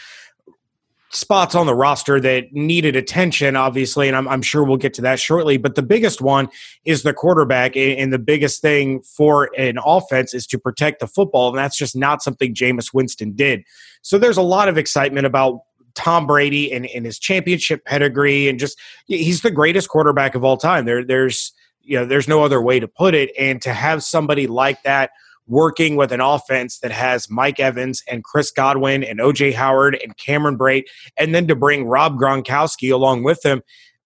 spots 1.12 1.56
on 1.56 1.66
the 1.66 1.74
roster 1.74 2.20
that 2.20 2.52
needed 2.52 2.94
attention, 2.94 3.56
obviously, 3.56 4.06
and 4.06 4.16
I'm, 4.16 4.28
I'm, 4.28 4.42
sure 4.42 4.62
we'll 4.62 4.76
get 4.76 4.94
to 4.94 5.02
that 5.02 5.18
shortly. 5.18 5.56
But 5.56 5.74
the 5.74 5.82
biggest 5.82 6.20
one 6.20 6.48
is 6.84 7.02
the 7.02 7.12
quarterback, 7.12 7.76
and 7.76 8.12
the 8.12 8.18
biggest 8.18 8.62
thing 8.62 9.02
for 9.02 9.50
an 9.58 9.78
offense 9.84 10.34
is 10.34 10.46
to 10.48 10.58
protect 10.58 11.00
the 11.00 11.08
football, 11.08 11.48
and 11.48 11.58
that's 11.58 11.76
just 11.76 11.96
not 11.96 12.22
something 12.22 12.54
Jameis 12.54 12.94
Winston 12.94 13.32
did. 13.32 13.64
So 14.02 14.18
there's 14.18 14.36
a 14.36 14.42
lot 14.42 14.68
of 14.68 14.78
excitement 14.78 15.26
about 15.26 15.62
Tom 15.94 16.26
Brady 16.26 16.72
and, 16.72 16.86
and 16.86 17.04
his 17.04 17.18
championship 17.18 17.84
pedigree, 17.84 18.48
and 18.48 18.58
just 18.58 18.78
he's 19.06 19.42
the 19.42 19.50
greatest 19.50 19.88
quarterback 19.88 20.36
of 20.36 20.44
all 20.44 20.56
time. 20.56 20.84
There, 20.84 21.04
there's 21.04 21.52
you 21.82 21.98
know, 21.98 22.04
there's 22.04 22.28
no 22.28 22.44
other 22.44 22.62
way 22.62 22.78
to 22.78 22.86
put 22.86 23.14
it, 23.14 23.32
and 23.36 23.60
to 23.62 23.72
have 23.72 24.04
somebody 24.04 24.46
like 24.46 24.82
that 24.84 25.10
working 25.50 25.96
with 25.96 26.12
an 26.12 26.20
offense 26.20 26.78
that 26.78 26.92
has 26.92 27.28
Mike 27.28 27.60
Evans 27.60 28.02
and 28.08 28.24
Chris 28.24 28.50
Godwin 28.50 29.02
and 29.02 29.18
OJ 29.18 29.52
Howard 29.52 30.00
and 30.02 30.16
Cameron 30.16 30.56
Brate, 30.56 30.84
and 31.16 31.34
then 31.34 31.46
to 31.48 31.56
bring 31.56 31.84
Rob 31.84 32.16
Gronkowski 32.16 32.92
along 32.92 33.24
with 33.24 33.42
them, 33.42 33.60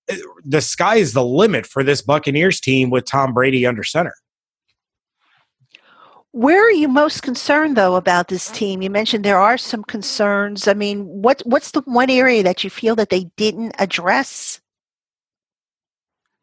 eh, 0.08 0.16
the 0.44 0.60
sky 0.60 0.96
is 0.96 1.12
the 1.12 1.24
limit 1.24 1.66
for 1.66 1.84
this 1.84 2.00
Buccaneers 2.00 2.60
team 2.60 2.90
with 2.90 3.04
Tom 3.04 3.34
Brady 3.34 3.66
under 3.66 3.84
center. 3.84 4.14
Where 6.32 6.66
are 6.66 6.72
you 6.72 6.88
most 6.88 7.22
concerned 7.22 7.76
though 7.76 7.94
about 7.94 8.26
this 8.26 8.50
team? 8.50 8.82
You 8.82 8.90
mentioned 8.90 9.24
there 9.24 9.38
are 9.38 9.56
some 9.56 9.84
concerns. 9.84 10.66
I 10.66 10.74
mean, 10.74 11.04
what 11.04 11.40
what's 11.44 11.70
the 11.70 11.82
one 11.82 12.10
area 12.10 12.42
that 12.42 12.64
you 12.64 12.70
feel 12.70 12.96
that 12.96 13.10
they 13.10 13.30
didn't 13.36 13.76
address? 13.78 14.60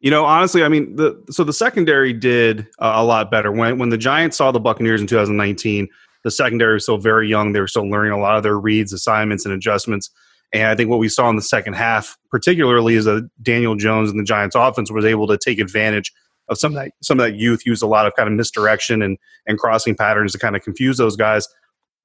You 0.02 0.10
know, 0.10 0.24
honestly, 0.24 0.64
I 0.64 0.68
mean, 0.68 0.96
the 0.96 1.16
so 1.30 1.44
the 1.44 1.52
secondary 1.52 2.12
did 2.12 2.66
uh, 2.80 2.94
a 2.96 3.04
lot 3.04 3.30
better 3.30 3.52
when 3.52 3.78
when 3.78 3.88
the 3.88 3.96
Giants 3.96 4.36
saw 4.36 4.50
the 4.50 4.58
Buccaneers 4.58 5.00
in 5.00 5.06
2019. 5.06 5.88
The 6.24 6.30
secondary 6.30 6.74
was 6.74 6.82
still 6.82 6.98
very 6.98 7.28
young; 7.28 7.52
they 7.52 7.60
were 7.60 7.68
still 7.68 7.88
learning 7.88 8.12
a 8.12 8.18
lot 8.18 8.36
of 8.36 8.42
their 8.42 8.58
reads, 8.58 8.92
assignments, 8.92 9.44
and 9.44 9.54
adjustments. 9.54 10.10
And 10.52 10.64
I 10.64 10.74
think 10.74 10.90
what 10.90 10.98
we 10.98 11.08
saw 11.08 11.30
in 11.30 11.36
the 11.36 11.42
second 11.42 11.74
half, 11.74 12.18
particularly, 12.30 12.94
is 12.94 13.04
that 13.04 13.30
Daniel 13.42 13.76
Jones 13.76 14.10
and 14.10 14.18
the 14.18 14.24
Giants' 14.24 14.56
offense 14.56 14.90
was 14.90 15.04
able 15.04 15.28
to 15.28 15.38
take 15.38 15.60
advantage 15.60 16.12
of 16.48 16.58
some 16.58 16.72
of 16.72 16.82
that 16.82 16.90
some 17.00 17.20
of 17.20 17.24
that 17.24 17.36
youth, 17.36 17.64
used 17.64 17.82
a 17.84 17.86
lot 17.86 18.04
of 18.04 18.12
kind 18.16 18.28
of 18.28 18.34
misdirection 18.34 19.02
and 19.02 19.16
and 19.46 19.56
crossing 19.56 19.94
patterns 19.94 20.32
to 20.32 20.38
kind 20.38 20.56
of 20.56 20.62
confuse 20.62 20.96
those 20.96 21.14
guys. 21.14 21.46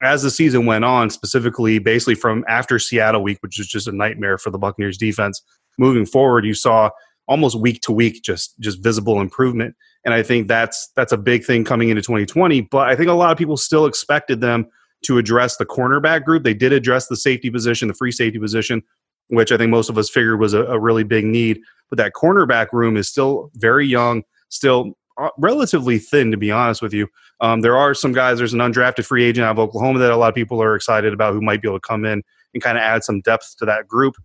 As 0.04 0.22
the 0.22 0.30
season 0.30 0.68
went 0.68 0.86
on, 0.86 1.10
specifically, 1.10 1.80
basically 1.80 2.14
from 2.14 2.46
after 2.48 2.78
Seattle 2.78 3.24
week, 3.24 3.40
which 3.42 3.58
was 3.58 3.68
just 3.68 3.88
a 3.88 3.92
nightmare 3.92 4.38
for 4.38 4.52
the 4.52 4.60
Buccaneers 4.60 5.00
defense, 5.00 5.42
moving 5.80 6.06
forward, 6.06 6.46
you 6.46 6.54
saw 6.54 6.92
almost 7.28 7.60
week 7.60 7.82
to 7.82 7.92
week 7.92 8.24
just 8.24 8.60
just 8.60 8.82
visible 8.82 9.22
improvement. 9.22 9.76
And 10.06 10.14
i 10.14 10.24
think 10.24 10.48
that's 10.48 10.90
that's 10.96 11.12
a 11.12 11.18
big 11.18 11.44
thing 11.44 11.64
coming 11.64 11.90
into 11.90 12.02
2020 12.02 12.62
but 12.62 12.88
i 12.88 12.96
think 12.96 13.10
a 13.10 13.14
lot 13.14 13.32
of 13.32 13.38
people 13.38 13.58
still 13.58 13.86
expected 13.86 14.42
them 14.42 14.68
to 15.04 15.20
address 15.20 15.58
the 15.58 15.66
cornerback 15.66 16.24
group. 16.24 16.44
They 16.44 16.56
did 16.56 16.74
address 16.74 17.08
the 17.08 17.16
safety 17.16 17.50
position 17.50 17.88
the 17.88 17.94
free 17.94 18.12
safety 18.12 18.40
position 18.40 18.82
which 19.30 19.52
i 19.52 19.58
think 19.58 19.70
most 19.70 19.90
of 19.90 19.98
us 19.98 20.10
figured 20.10 20.40
was 20.40 20.54
a, 20.54 20.64
a 20.66 20.80
really 20.80 21.04
big 21.04 21.26
need. 21.26 21.60
But 21.90 21.98
that 21.98 22.14
cornerback 22.14 22.68
room 22.74 22.98
is 22.98 23.08
still 23.08 23.52
very 23.56 23.86
young 23.86 24.24
still 24.50 24.94
uh, 25.18 25.30
relatively 25.38 25.98
thin 26.00 26.32
to 26.32 26.38
be 26.38 26.52
honest 26.52 26.82
with 26.82 26.94
you. 26.94 27.08
Um, 27.42 27.62
there 27.62 27.76
are 27.76 27.94
some 27.94 28.14
guys 28.14 28.38
there's 28.38 28.54
an 28.54 28.60
undrafted 28.60 29.06
free 29.06 29.26
agent 29.26 29.46
out 29.46 29.52
of 29.52 29.60
oklahoma 29.60 30.00
that 30.00 30.12
a 30.12 30.18
lot 30.18 30.30
of 30.30 30.36
people 30.36 30.62
are 30.62 30.76
excited 30.76 31.14
about 31.14 31.34
who 31.34 31.42
might 31.42 31.62
be 31.62 31.68
able 31.68 31.80
to 31.80 31.88
come 31.88 32.06
in 32.06 32.24
and 32.54 32.64
kind 32.64 32.78
of 32.78 32.82
add 32.82 33.04
some 33.04 33.22
depth 33.22 33.56
to 33.58 33.66
that 33.66 33.88
group. 33.88 34.16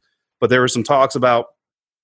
But 0.41 0.51
there 0.51 0.61
were 0.61 0.69
some 0.69 0.83
talks 0.83 1.15
about 1.15 1.47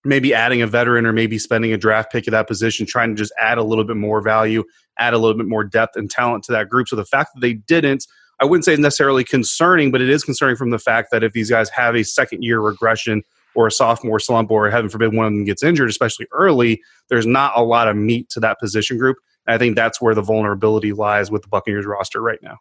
maybe 0.05 0.33
adding 0.33 0.63
a 0.63 0.67
veteran 0.67 1.07
or 1.07 1.13
maybe 1.13 1.39
spending 1.39 1.73
a 1.73 1.77
draft 1.77 2.13
pick 2.13 2.29
at 2.29 2.33
that 2.33 2.47
position, 2.47 2.87
trying 2.87 3.11
to 3.11 3.15
just 3.17 3.33
add 3.39 3.59
a 3.59 3.63
little 3.63 3.85
bit 3.85 3.97
more 3.97 4.21
value, 4.21 4.65
add 4.99 5.15
a 5.15 5.19
little 5.19 5.37
bit 5.37 5.47
more 5.47 5.65
depth 5.65 5.97
and 5.97 6.11
talent 6.11 6.45
to 6.45 6.53
that 6.53 6.69
group. 6.69 6.89
So 6.89 6.97
the 6.97 7.05
fact 7.05 7.31
that 7.35 7.41
they 7.41 7.55
didn't, 7.55 8.07
I 8.41 8.45
wouldn't 8.45 8.65
say 8.65 8.77
necessarily 8.77 9.25
concerning, 9.25 9.91
but 9.91 10.01
it 10.01 10.09
is 10.09 10.23
concerning 10.25 10.57
from 10.57 10.71
the 10.71 10.79
fact 10.79 11.11
that 11.11 11.25
if 11.25 11.33
these 11.33 11.51
guys 11.51 11.69
have 11.71 11.97
a 11.97 12.05
second 12.05 12.43
year 12.43 12.61
regression 12.61 13.23
or 13.55 13.67
a 13.67 13.73
sophomore 13.73 14.21
slump, 14.21 14.51
or 14.51 14.71
heaven 14.71 14.89
forbid 14.89 15.15
one 15.15 15.27
of 15.27 15.33
them 15.33 15.45
gets 15.45 15.65
injured, 15.65 15.89
especially 15.89 16.27
early, 16.33 16.81
there's 17.09 17.27
not 17.27 17.53
a 17.57 17.63
lot 17.63 17.89
of 17.89 17.97
meat 17.97 18.29
to 18.29 18.39
that 18.41 18.61
position 18.61 18.99
group. 18.99 19.17
And 19.47 19.55
I 19.55 19.59
think 19.59 19.75
that's 19.75 20.01
where 20.01 20.15
the 20.15 20.23
vulnerability 20.23 20.93
lies 20.93 21.31
with 21.31 21.43
the 21.43 21.49
Buccaneers 21.49 21.87
roster 21.87 22.21
right 22.21 22.39
now. 22.43 22.59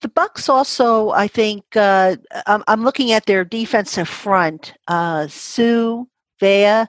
The 0.00 0.08
Bucks 0.08 0.48
also, 0.48 1.10
I 1.10 1.26
think, 1.26 1.64
uh, 1.74 2.16
I'm, 2.46 2.84
looking 2.84 3.10
at 3.12 3.26
their 3.26 3.44
defensive 3.44 4.08
front. 4.08 4.74
Uh, 4.86 5.26
Suh, 5.26 6.04
Vea, 6.38 6.86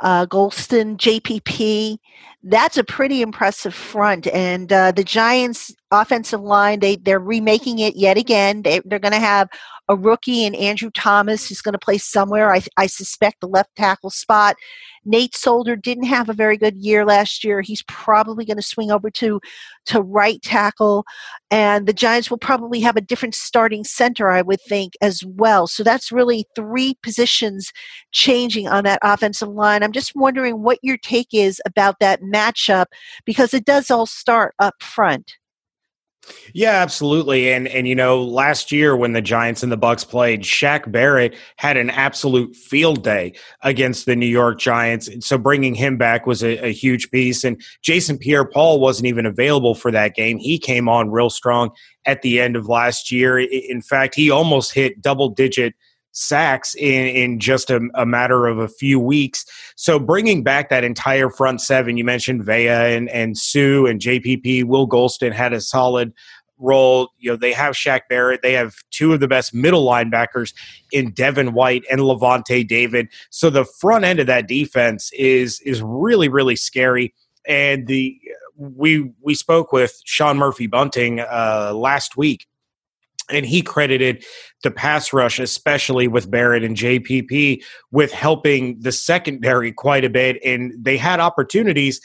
uh, 0.00 0.26
Gholston, 0.26 0.96
JPP. 0.96 1.98
That's 2.42 2.76
a 2.76 2.84
pretty 2.84 3.22
impressive 3.22 3.74
front. 3.74 4.26
And 4.28 4.72
uh, 4.72 4.92
the 4.92 5.02
Giants' 5.02 5.74
offensive 5.90 6.40
line, 6.40 6.80
they, 6.80 6.96
they're 6.96 7.18
remaking 7.18 7.80
it 7.80 7.96
yet 7.96 8.16
again. 8.16 8.62
They, 8.62 8.80
they're 8.84 8.98
going 8.98 9.12
to 9.12 9.18
have 9.18 9.48
a 9.88 9.96
rookie 9.96 10.44
in 10.44 10.54
Andrew 10.54 10.90
Thomas 10.90 11.48
who's 11.48 11.60
going 11.60 11.72
to 11.72 11.78
play 11.78 11.98
somewhere. 11.98 12.52
I, 12.52 12.62
I 12.76 12.86
suspect 12.86 13.40
the 13.40 13.48
left 13.48 13.74
tackle 13.76 14.10
spot. 14.10 14.56
Nate 15.04 15.36
Solder 15.36 15.76
didn't 15.76 16.04
have 16.04 16.28
a 16.28 16.34
very 16.34 16.56
good 16.56 16.76
year 16.76 17.06
last 17.06 17.44
year. 17.44 17.60
He's 17.60 17.84
probably 17.84 18.44
going 18.44 18.56
to 18.56 18.62
swing 18.62 18.90
over 18.90 19.08
to 19.10 19.40
to 19.86 20.02
right 20.02 20.42
tackle, 20.42 21.04
and 21.48 21.86
the 21.86 21.92
Giants 21.92 22.28
will 22.28 22.38
probably 22.38 22.80
have 22.80 22.96
a 22.96 23.00
different 23.00 23.36
starting 23.36 23.84
center, 23.84 24.30
I 24.30 24.42
would 24.42 24.60
think, 24.68 24.94
as 25.00 25.22
well. 25.24 25.68
So 25.68 25.84
that's 25.84 26.10
really 26.10 26.44
three 26.56 26.98
positions 27.04 27.72
changing 28.10 28.66
on 28.66 28.82
that 28.82 28.98
offensive 29.02 29.48
line. 29.48 29.84
I'm 29.84 29.92
just 29.92 30.16
wondering 30.16 30.64
what 30.64 30.80
your 30.82 30.96
take 30.96 31.28
is 31.32 31.62
about 31.64 32.00
that 32.00 32.20
matchup 32.32 32.86
because 33.24 33.54
it 33.54 33.64
does 33.64 33.90
all 33.90 34.06
start 34.06 34.54
up 34.58 34.74
front. 34.82 35.32
Yeah, 36.52 36.82
absolutely. 36.82 37.52
And 37.52 37.68
and 37.68 37.86
you 37.86 37.94
know, 37.94 38.22
last 38.22 38.72
year 38.72 38.96
when 38.96 39.12
the 39.12 39.22
Giants 39.22 39.62
and 39.62 39.70
the 39.70 39.76
Bucks 39.76 40.04
played, 40.04 40.42
Shaq 40.42 40.90
Barrett 40.90 41.36
had 41.56 41.76
an 41.76 41.90
absolute 41.90 42.56
field 42.56 43.04
day 43.04 43.34
against 43.62 44.06
the 44.06 44.16
New 44.16 44.26
York 44.26 44.58
Giants. 44.58 45.08
So 45.20 45.38
bringing 45.38 45.74
him 45.74 45.96
back 45.96 46.26
was 46.26 46.42
a, 46.42 46.66
a 46.66 46.72
huge 46.72 47.10
piece. 47.10 47.44
And 47.44 47.62
Jason 47.82 48.18
Pierre-Paul 48.18 48.80
wasn't 48.80 49.06
even 49.06 49.26
available 49.26 49.74
for 49.74 49.90
that 49.92 50.14
game. 50.14 50.38
He 50.38 50.58
came 50.58 50.88
on 50.88 51.10
real 51.10 51.30
strong 51.30 51.70
at 52.04 52.22
the 52.22 52.40
end 52.40 52.56
of 52.56 52.66
last 52.66 53.12
year. 53.12 53.38
In 53.38 53.82
fact, 53.82 54.14
he 54.14 54.30
almost 54.30 54.74
hit 54.74 55.00
double 55.00 55.28
digit 55.28 55.74
sacks 56.16 56.74
in, 56.74 57.08
in 57.08 57.38
just 57.38 57.70
a, 57.70 57.78
a, 57.94 58.06
matter 58.06 58.46
of 58.46 58.58
a 58.58 58.68
few 58.68 58.98
weeks. 58.98 59.44
So 59.76 59.98
bringing 59.98 60.42
back 60.42 60.70
that 60.70 60.82
entire 60.82 61.28
front 61.28 61.60
seven, 61.60 61.98
you 61.98 62.04
mentioned 62.04 62.44
Vea 62.44 62.68
and, 62.68 63.10
and 63.10 63.36
Suh 63.36 63.84
and 63.84 64.00
JPP, 64.00 64.64
Will 64.64 64.88
Gholston 64.88 65.32
had 65.32 65.52
a 65.52 65.60
solid 65.60 66.14
role. 66.58 67.10
You 67.18 67.32
know, 67.32 67.36
they 67.36 67.52
have 67.52 67.74
Shaq 67.74 68.02
Barrett. 68.08 68.40
They 68.42 68.54
have 68.54 68.76
two 68.90 69.12
of 69.12 69.20
the 69.20 69.28
best 69.28 69.52
middle 69.52 69.86
linebackers 69.86 70.54
in 70.90 71.12
Devin 71.12 71.52
White 71.52 71.84
and 71.90 72.00
Lavonte 72.00 72.66
David. 72.66 73.08
So 73.28 73.50
the 73.50 73.66
front 73.66 74.06
end 74.06 74.18
of 74.18 74.26
that 74.26 74.48
defense 74.48 75.10
is 75.12 75.60
is 75.60 75.82
really 75.82 76.30
really 76.30 76.56
scary. 76.56 77.14
And 77.46 77.86
the 77.86 78.18
we 78.56 79.12
we 79.20 79.34
spoke 79.34 79.70
with 79.70 80.00
Sean 80.06 80.38
Murphy 80.38 80.66
Bunting 80.66 81.20
uh, 81.20 81.72
last 81.74 82.16
week 82.16 82.46
and 83.30 83.46
he 83.46 83.62
credited 83.62 84.24
the 84.62 84.70
pass 84.70 85.12
rush, 85.12 85.38
especially 85.38 86.08
with 86.08 86.30
Barrett 86.30 86.64
and 86.64 86.76
JPP, 86.76 87.62
with 87.90 88.12
helping 88.12 88.80
the 88.80 88.92
secondary 88.92 89.72
quite 89.72 90.04
a 90.04 90.10
bit. 90.10 90.38
And 90.44 90.72
they 90.78 90.96
had 90.96 91.20
opportunities 91.20 92.00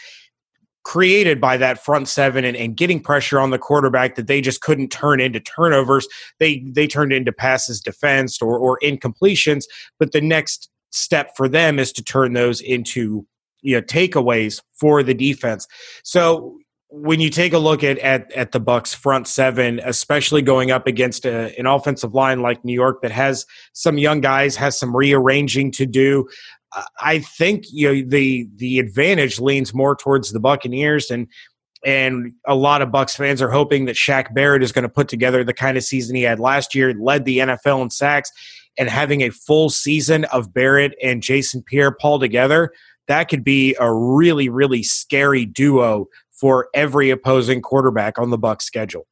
created 0.84 1.40
by 1.40 1.58
that 1.58 1.84
front 1.84 2.08
seven 2.08 2.44
and, 2.44 2.58
and, 2.58 2.76
getting 2.76 3.00
pressure 3.00 3.40
on 3.40 3.52
the 3.52 3.60
quarterback 3.60 4.16
that 4.16 4.26
they 4.26 4.42
just 4.42 4.62
couldn't 4.62 4.90
turn 4.90 5.20
into 5.20 5.40
turnovers. 5.40 6.08
They 6.40 6.64
they 6.66 6.88
turned 6.88 7.14
into 7.14 7.32
passes 7.32 7.82
defensed 7.82 8.42
or, 8.42 8.58
or 8.58 8.80
incompletions. 8.82 9.66
But 10.00 10.12
the 10.12 10.22
next 10.22 10.70
step 10.92 11.32
for 11.38 11.48
them 11.48 11.78
is 11.78 11.92
to 11.94 12.04
turn 12.04 12.34
those 12.34 12.62
into 12.62 13.26
you 13.62 13.76
know 13.76 13.82
takeaways 13.82 14.62
for 14.74 15.04
the 15.04 15.14
defense. 15.14 15.68
So 16.04 16.58
when 16.92 17.22
you 17.22 17.30
take 17.30 17.54
a 17.54 17.58
look 17.58 17.84
at 17.84 17.98
at, 18.00 18.32
at 18.34 18.52
the 18.52 18.60
Bucks 18.60 18.94
front 18.94 19.28
seven, 19.28 19.80
especially 19.84 20.42
going 20.42 20.72
up 20.72 20.88
against 20.88 21.26
a, 21.26 21.58
an 21.58 21.66
offensive 21.66 22.14
line 22.14 22.42
like 22.42 22.64
New 22.66 22.74
York 22.74 23.02
that 23.02 23.12
has 23.12 23.46
some 23.74 23.98
young 23.98 24.22
guys, 24.22 24.56
has 24.58 24.78
some 24.78 24.96
rearranging 24.96 25.72
to 25.72 25.86
do. 25.86 26.28
I 27.02 27.20
think 27.20 27.66
you 27.72 27.88
know 27.88 28.10
the 28.10 28.48
the 28.56 28.80
advantage 28.80 29.40
leans 29.40 29.74
more 29.74 29.96
towards 29.96 30.32
the 30.32 30.40
Buccaneers 30.40 31.10
and 31.10 31.28
and 31.86 32.34
a 32.46 32.56
lot 32.56 32.82
of 32.82 32.92
Bucks 32.92 33.16
fans 33.16 33.42
are 33.42 33.50
hoping 33.50 33.86
that 33.86 33.96
Shaq 33.96 34.34
Barrett 34.34 34.62
is 34.62 34.72
going 34.72 34.84
to 34.84 34.90
put 34.90 35.08
together 35.08 35.44
the 35.44 35.54
kind 35.54 35.78
of 35.78 35.84
season 35.84 36.16
he 36.16 36.22
had 36.22 36.40
last 36.40 36.76
year, 36.76 36.94
led 36.94 37.26
the 37.26 37.40
NFL 37.40 37.82
in 37.82 37.90
sacks, 37.90 38.32
and 38.78 38.88
having 38.88 39.22
a 39.22 39.32
full 39.32 39.70
season 39.70 40.26
of 40.26 40.54
Barrett 40.54 40.94
and 41.02 41.24
Jason 41.24 41.64
Pierre-Paul 41.64 42.20
together, 42.20 42.72
that 43.08 43.30
could 43.30 43.44
be 43.44 43.76
a 43.80 43.92
really 43.92 44.48
really 44.48 44.84
scary 44.84 45.46
duo 45.46 46.08
for 46.42 46.68
every 46.74 47.12
opposing 47.12 47.62
quarterback 47.62 48.18
on 48.18 48.32
the 48.32 48.38
Buck 48.38 48.64
schedule. 48.64 49.06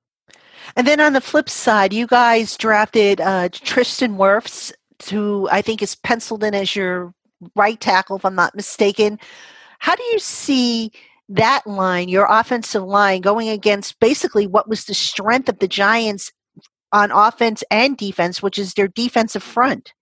And 0.76 0.88
then 0.88 1.00
on 1.00 1.13
the 1.13 1.22
flip 1.22 1.48
side, 1.48 1.94
you 1.94 2.08
guys 2.08 2.58
drafted 2.58 3.22
uh, 3.22 3.50
Tristan 3.52 4.18
Wirfs, 4.18 4.74
who 5.10 5.48
I 5.52 5.62
think 5.62 5.84
is 5.84 5.96
penciled 5.96 6.44
in 6.44 6.56
as 6.56 6.76
your 6.76 7.13
right 7.56 7.80
tackle, 7.80 8.18
if 8.18 8.26
I'm 8.26 8.36
not 8.36 8.56
mistaken. 8.56 9.20
How 9.78 9.96
do 9.96 10.04
you 10.12 10.18
see 10.18 10.92
that 11.30 11.65
line, 11.68 12.10
your 12.10 12.28
offensive 12.28 12.84
line, 12.84 13.22
going 13.22 13.48
against 13.48 14.00
basically 14.00 14.48
what 14.48 14.68
was 14.68 14.86
the 14.86 14.96
strength 14.96 15.50
of 15.50 15.60
the 15.60 15.68
Giants 15.68 16.32
on 16.92 17.12
offense 17.12 17.63
and 17.70 17.96
defense, 17.96 18.42
which 18.42 18.58
is 18.58 18.74
their 18.74 18.88
defensive 18.88 19.44
front? 19.44 19.94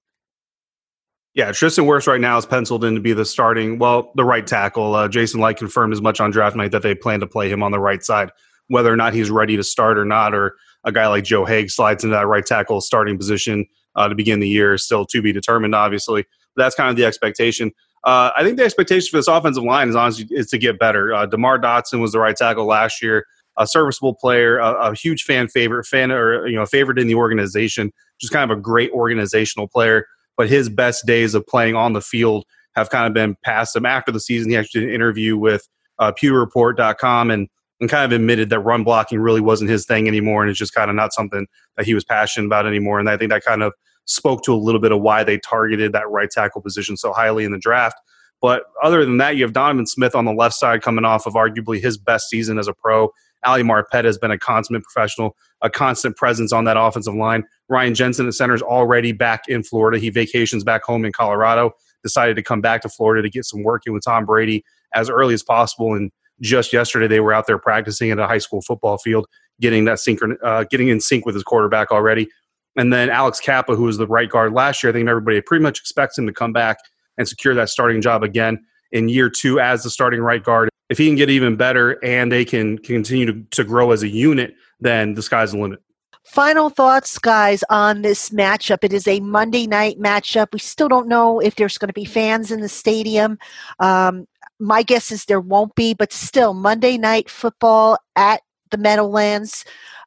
Yeah, 1.38 1.52
Tristan 1.52 1.86
Wirfs 1.86 2.08
right 2.08 2.19
now 2.19 2.36
is 2.39 2.47
penciled 2.47 2.84
in 2.84 2.95
to 2.95 3.00
be 3.00 3.13
the 3.13 3.23
starting, 3.23 3.78
well, 3.78 4.12
the 4.15 4.26
right 4.26 4.45
tackle. 4.45 4.95
Uh, 4.95 5.08
Jason 5.08 5.39
Licht 5.39 5.60
confirmed 5.60 5.93
as 5.93 6.02
much 6.02 6.19
on 6.19 6.32
draft 6.32 6.56
night 6.56 6.71
that 6.71 6.82
they 6.82 6.95
plan 6.95 7.19
to 7.19 7.28
play 7.28 7.47
him 7.47 7.62
on 7.62 7.71
the 7.71 7.80
right 7.80 8.04
side. 8.04 8.32
Whether 8.69 8.91
or 8.91 8.95
not 8.95 9.13
he's 9.13 9.30
ready 9.30 9.56
to 9.56 9.62
start 9.63 10.00
or 10.00 10.04
not, 10.04 10.34
or 10.34 10.56
a 10.84 10.91
guy 10.91 11.06
like 11.06 11.26
Joe 11.26 11.45
Haeg 11.45 11.69
slides 11.69 12.04
into 12.04 12.15
that 12.15 12.26
right 12.26 12.43
tackle 12.43 12.82
starting 12.82 13.19
position 13.19 13.67
uh, 13.95 14.08
to 14.08 14.15
begin 14.15 14.39
the 14.39 14.50
year 14.50 14.73
is 14.73 14.84
still 14.84 15.06
to 15.06 15.21
be 15.21 15.32
determined, 15.32 15.76
obviously. 15.76 16.26
But 16.56 16.63
that's 16.63 16.73
kind 16.73 16.89
of 16.89 16.95
the 16.95 17.06
expectation. 17.06 17.71
Uh, 18.04 18.32
I 18.36 18.43
think 18.43 18.58
the 18.58 18.63
expectation 18.63 19.12
for 19.12 19.17
this 19.17 19.28
offensive 19.28 19.63
line 19.63 19.89
is 19.89 19.95
honestly 19.95 20.26
is 20.32 20.47
to 20.47 20.58
get 20.58 20.80
better. 20.80 21.13
Uh, 21.13 21.28
Demar 21.28 21.60
Dotson 21.60 22.02
was 22.02 22.13
the 22.13 22.19
right 22.19 22.36
tackle 22.36 22.65
last 22.65 23.00
year, 23.00 23.28
a 23.60 23.67
serviceable 23.67 24.15
player, 24.15 24.58
a, 24.58 24.89
a 24.89 24.95
huge 24.95 25.21
fan 25.21 25.50
favorite, 25.50 25.86
fan 25.86 26.12
or 26.12 26.47
you 26.47 26.56
know, 26.56 26.65
favorite 26.65 26.97
in 26.97 27.06
the 27.06 27.15
organization, 27.15 27.93
just 28.19 28.34
kind 28.34 28.50
of 28.50 28.58
a 28.58 28.60
great 28.60 28.89
organizational 28.89 29.67
player 29.67 30.08
but 30.38 30.50
his 30.50 30.69
best 30.69 31.06
days 31.06 31.34
of 31.36 31.45
playing 31.45 31.76
on 31.76 31.93
the 31.93 32.02
field 32.02 32.45
have 32.76 32.89
kind 32.89 33.08
of 33.08 33.13
been 33.13 33.36
past 33.43 33.76
him 33.76 33.86
after 33.86 34.12
the 34.12 34.19
season. 34.19 34.52
He 34.52 34.56
actually 34.56 34.82
did 34.82 34.89
an 34.89 34.95
interview 34.95 35.36
with 35.36 35.67
uh, 36.00 36.12
PewterReport.com 36.12 37.32
and, 37.32 37.47
and 37.82 37.89
kind 37.89 38.06
of 38.06 38.15
admitted 38.15 38.50
that 38.52 38.60
run 38.60 38.84
blocking 38.84 39.19
really 39.19 39.41
wasn't 39.41 39.69
his 39.69 39.86
thing 39.86 40.08
anymore, 40.08 40.43
and 40.43 40.50
it's 40.50 40.60
just 40.60 40.73
kind 40.73 40.89
of 40.89 40.95
not 40.95 41.13
something 41.13 41.47
that 41.76 41.86
he 41.86 41.93
was 41.93 42.04
passionate 42.04 42.45
about 42.45 42.67
anymore. 42.67 43.00
And 43.00 43.10
I 43.10 43.17
think 43.17 43.32
that 43.32 43.43
kind 43.43 43.63
of 43.63 43.73
spoke 44.06 44.43
to 44.43 44.54
a 44.54 44.56
little 44.56 44.80
bit 44.80 44.91
of 44.91 45.02
why 45.02 45.23
they 45.23 45.38
targeted 45.39 45.91
that 45.91 46.10
right 46.10 46.30
tackle 46.30 46.62
position 46.62 46.95
so 46.95 47.12
highly 47.12 47.43
in 47.43 47.52
the 47.52 47.58
draft. 47.58 47.97
But 48.41 48.63
other 48.84 49.04
than 49.04 49.17
that, 49.17 49.36
you 49.36 49.43
have 49.43 49.54
Donovan 49.54 49.88
Smith 49.88 50.13
on 50.13 50.26
the 50.26 50.32
left 50.32 50.56
side 50.56 50.82
coming 50.82 51.06
off 51.06 51.26
of 51.26 51.34
arguably 51.34 51.82
his 51.82 51.97
best 51.97 52.30
season 52.30 52.60
as 52.60 52.67
a 52.67 52.73
pro. 52.73 53.10
Ali 53.45 53.63
Marpet 53.63 54.06
has 54.06 54.17
been 54.17 54.32
a 54.32 54.38
consummate 54.38 54.84
professional, 54.84 55.36
a 55.62 55.69
constant 55.69 56.17
presence 56.17 56.52
on 56.52 56.65
that 56.65 56.78
offensive 56.78 57.15
line. 57.15 57.43
Ryan 57.69 57.93
Jensen, 57.93 58.28
at 58.28 58.34
center, 58.34 58.56
is 58.56 58.62
already 58.62 59.12
back 59.12 59.43
in 59.47 59.63
Florida. 59.63 60.00
He 60.00 60.10
vacations 60.10 60.63
back 60.63 60.84
home 60.84 61.06
in 61.06 61.12
Colorado, 61.12 61.71
decided 62.04 62.36
to 62.36 62.43
come 62.43 62.62
back 62.62 62.82
to 62.82 62.89
Florida 62.89 63.21
to 63.21 63.30
get 63.30 63.45
some 63.45 63.63
work 63.63 63.84
in 63.86 63.93
with 63.93 64.04
Tom 64.04 64.26
Brady 64.26 64.63
as 64.93 65.10
early 65.10 65.34
as 65.34 65.43
possible. 65.43 65.93
And 65.93 66.12
just 66.41 66.73
yesterday, 66.73 67.08
they 67.08 67.19
were 67.19 67.34
out 67.34 67.47
there 67.47 67.58
practicing 67.58 68.12
at 68.12 68.19
a 68.19 68.28
high 68.28 68.38
school 68.38 68.62
football 68.62 68.97
field, 68.97 69.28
getting 69.60 69.86
that 69.86 69.97
synchron- 69.97 70.38
uh, 70.43 70.65
getting 70.69 70.88
in 70.88 71.00
sync 71.00 71.26
with 71.26 71.36
his 71.36 71.43
quarterback 71.43 71.91
already. 71.91 72.28
And 72.76 72.93
then 72.93 73.10
Alex 73.10 73.39
Cappa, 73.39 73.76
who 73.76 73.84
was 73.84 73.97
the 73.97 74.08
right 74.08 74.30
guard 74.30 74.54
last 74.54 74.84
year, 74.84 74.91
I 74.91 74.93
think 74.93 75.10
everybody 75.10 75.41
pretty 75.41 75.63
much 75.63 75.80
expects 75.80 76.17
him 76.17 76.28
to 76.28 76.34
come 76.34 76.54
back 76.54 76.78
and 77.17 77.28
secure 77.28 77.56
that 77.56 77.69
starting 77.69 78.02
job 78.02 78.23
again 78.23 78.63
in 78.91 79.10
year 79.10 79.30
two 79.30 79.60
as 79.60 79.84
the 79.84 79.89
starting 79.89 80.21
right 80.21 80.43
guard 80.43 80.69
if 80.89 80.97
he 80.97 81.08
can 81.08 81.15
get 81.15 81.30
even 81.30 81.56
better 81.56 82.04
and 82.04 82.32
they 82.32 82.45
can 82.45 82.78
continue 82.78 83.26
to, 83.26 83.43
to 83.52 83.63
grow 83.63 83.91
as 83.91 84.04
a 84.04 84.08
unit, 84.08 84.56
then 84.80 85.13
the 85.13 85.21
sky's 85.21 85.52
the 85.52 85.60
limit. 85.60 85.82
Final 86.23 86.69
thoughts, 86.69 87.17
guys, 87.19 87.63
on 87.69 88.02
this 88.02 88.32
matchup. 88.32 88.84
It 88.84 88.91
is 88.91 89.08
a 89.08 89.21
Monday 89.21 89.65
night 89.65 89.97
matchup. 89.97 90.47
We 90.52 90.60
still 90.60 90.89
don't 90.89 91.08
know 91.08 91.39
if 91.39 91.56
there's 91.56 91.78
going 91.78 91.88
to 91.88 91.93
be 91.93 92.06
fans 92.06 92.52
in 92.52 92.60
the 92.60 92.67
stadium. 92.67 93.39
Um, 93.80 94.28
my 94.60 94.84
guess 94.84 95.12
is 95.12 95.26
there 95.26 95.39
won't 95.39 95.73
be, 95.76 95.93
but 95.93 96.12
still, 96.12 96.54
Monday 96.54 96.97
night 96.97 97.30
football 97.30 97.97
at 98.17 98.41
the 98.71 98.78
Meadowlands. 98.78 99.63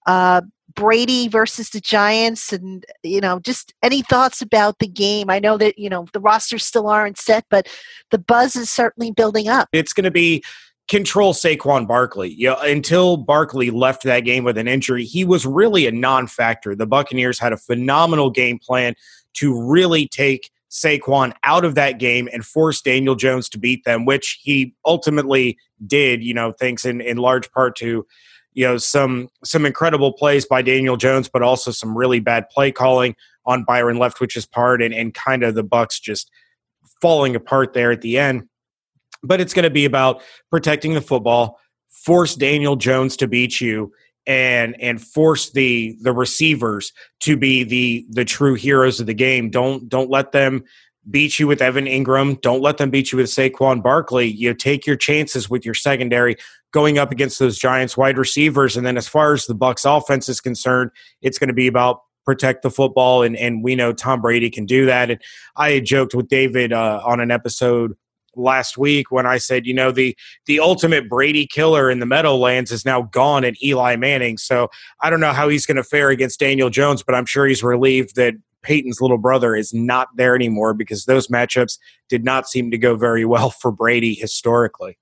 Uh, 0.07 0.43
Brady 0.75 1.29
versus 1.29 1.71
the 1.71 1.81
Giants, 1.81 2.53
and 2.53 2.85
you 3.03 3.21
know, 3.21 3.41
just 3.41 3.75
any 3.83 4.03
thoughts 4.03 4.41
about 4.41 4.79
the 4.79 4.87
game? 4.87 5.31
I 5.31 5.39
know 5.39 5.57
that 5.57 5.79
you 5.79 5.89
know 5.89 6.07
the 6.13 6.21
rosters 6.21 6.65
still 6.65 6.89
aren't 6.89 7.19
set, 7.19 7.45
but 7.51 7.69
the 8.11 8.19
buzz 8.19 8.57
is 8.57 8.71
certainly 8.71 9.11
building 9.11 9.49
up. 9.49 9.69
It's 9.73 9.93
going 9.93 10.05
to 10.05 10.11
be 10.11 10.43
control 10.91 11.33
Saquon 11.33 11.87
Barkley. 11.87 12.31
You 12.31 12.49
know, 12.49 12.57
until 12.57 13.17
Barkley 13.17 13.71
left 13.71 14.03
that 14.03 14.21
game 14.21 14.43
with 14.45 14.59
an 14.59 14.69
injury, 14.69 15.05
he 15.05 15.25
was 15.25 15.47
really 15.47 15.87
a 15.87 15.93
non-factor. 15.93 16.75
The 16.75 16.87
Buccaneers 16.87 17.39
had 17.39 17.53
a 17.53 17.57
phenomenal 17.57 18.29
game 18.29 18.59
plan 18.59 18.95
to 19.35 19.59
really 19.59 20.09
take 20.09 20.51
Saquon 20.69 21.33
out 21.45 21.65
of 21.65 21.77
that 21.77 21.99
game 21.99 22.29
and 22.33 22.45
force 22.45 22.83
Daniel 22.83 23.15
Jones 23.15 23.49
to 23.51 23.59
beat 23.59 23.85
them, 23.85 24.05
which 24.05 24.41
he 24.43 24.75
ultimately 24.85 25.57
did, 25.87 26.25
you 26.25 26.35
know, 26.35 26.53
thanks 26.53 26.85
in, 26.85 27.01
in 27.01 27.19
large 27.19 27.51
part 27.53 27.77
to, 27.77 28.05
you 28.53 28.67
know, 28.67 28.77
some 28.77 29.29
some 29.45 29.65
incredible 29.65 30.13
plays 30.13 30.45
by 30.45 30.61
Daniel 30.61 30.97
Jones, 30.97 31.29
but 31.29 31.43
also 31.43 31.71
some 31.71 31.97
really 31.97 32.19
bad 32.19 32.49
play 32.51 32.73
calling 32.73 33.15
on 33.47 33.65
Byron 33.65 33.97
Leftwich's 33.97 34.47
part 34.47 34.83
and, 34.83 34.93
and 34.93 35.15
kind 35.15 35.45
of 35.45 35.55
the 35.55 35.63
Bucks 35.63 36.01
just 36.01 36.31
falling 37.01 37.37
apart 37.37 37.75
there 37.75 37.93
at 37.93 38.01
the 38.01 38.19
end 38.19 38.49
but 39.23 39.41
it's 39.41 39.55
going 39.55 39.65
to 39.65 39.71
be 39.71 39.85
about 39.85 40.23
protecting 40.51 40.95
the 40.95 41.01
football, 41.01 41.59
force 41.89 42.35
Daniel 42.35 42.77
Jones 42.77 43.17
to 43.19 43.29
beat 43.29 43.61
you, 43.61 43.93
and 44.27 44.81
and 44.81 45.03
force 45.03 45.51
the 45.51 45.97
the 46.03 46.13
receivers 46.13 46.93
to 47.21 47.37
be 47.37 47.65
the 47.65 48.07
the 48.11 48.25
true 48.25 48.55
heroes 48.55 49.01
of 49.01 49.07
the 49.07 49.15
game. 49.15 49.51
Don't 49.51 49.89
don't 49.89 50.11
let 50.11 50.33
them 50.33 50.65
beat 51.09 51.39
you 51.39 51.47
with 51.47 51.63
Evan 51.63 51.87
Engram. 51.87 52.41
Don't 52.41 52.61
let 52.61 52.77
them 52.77 52.91
beat 52.91 53.11
you 53.11 53.19
with 53.19 53.27
Saquon 53.27 53.83
Barkley. 53.83 54.27
You 54.27 54.53
take 54.55 54.87
your 54.87 54.97
chances 54.97 55.49
with 55.49 55.65
your 55.65 55.75
secondary 55.75 56.37
going 56.73 56.99
up 56.99 57.11
against 57.11 57.39
those 57.39 57.59
Giants 57.59 57.97
wide 57.97 58.19
receivers. 58.19 58.77
And 58.77 58.87
then 58.87 58.97
as 58.97 59.09
far 59.09 59.33
as 59.33 59.47
the 59.47 59.55
Bucks 59.55 59.85
offense 59.85 60.29
is 60.29 60.41
concerned, 60.41 60.91
it's 61.23 61.39
going 61.39 61.49
to 61.49 61.55
be 61.55 61.67
about 61.67 62.03
protect 62.27 62.63
the 62.63 62.71
football 62.71 63.23
and 63.23 63.35
and 63.37 63.65
we 63.65 63.75
know 63.75 63.93
Tom 63.93 64.21
Brady 64.21 64.51
can 64.51 64.67
do 64.67 64.87
that. 64.87 65.11
And 65.11 65.21
I 65.57 65.81
joked 65.81 66.15
with 66.15 66.29
David 66.29 66.73
uh, 66.73 67.01
on 67.05 67.21
an 67.21 67.31
episode 67.31 67.97
last 68.37 68.79
week 68.79 69.11
when 69.11 69.27
I 69.27 69.39
said, 69.39 69.67
you 69.67 69.75
know, 69.75 69.91
the 69.91 70.17
the 70.47 70.61
ultimate 70.61 71.09
Brady 71.09 71.47
killer 71.47 71.91
in 71.91 72.01
the 72.01 72.07
Meadowlands 72.07 72.71
is 72.71 72.85
now 72.85 73.03
gone 73.03 73.45
in 73.45 73.55
Eli 73.63 73.97
Manning. 73.97 74.39
So 74.39 74.69
I 75.01 75.11
don't 75.11 75.21
know 75.21 75.33
how 75.33 75.49
he's 75.49 75.67
going 75.67 75.77
to 75.77 75.85
fare 75.85 76.11
against 76.11 76.41
Daniel 76.41 76.71
Jones, 76.71 77.03
but 77.03 77.15
I'm 77.15 77.27
sure 77.27 77.47
he's 77.47 77.63
relieved 77.63 78.17
that 78.17 78.35
Peyton's 78.63 79.01
little 79.01 79.19
brother 79.19 79.57
is 79.57 79.73
not 79.73 80.09
there 80.17 80.35
anymore 80.35 80.75
because 80.75 81.05
those 81.05 81.29
matchups 81.29 81.79
did 82.09 82.25
not 82.25 82.49
seem 82.49 82.71
to 82.71 82.79
go 82.79 82.97
very 82.97 83.25
well 83.25 83.51
for 83.61 83.73
Brady 83.73 84.15
historically. 84.15 84.99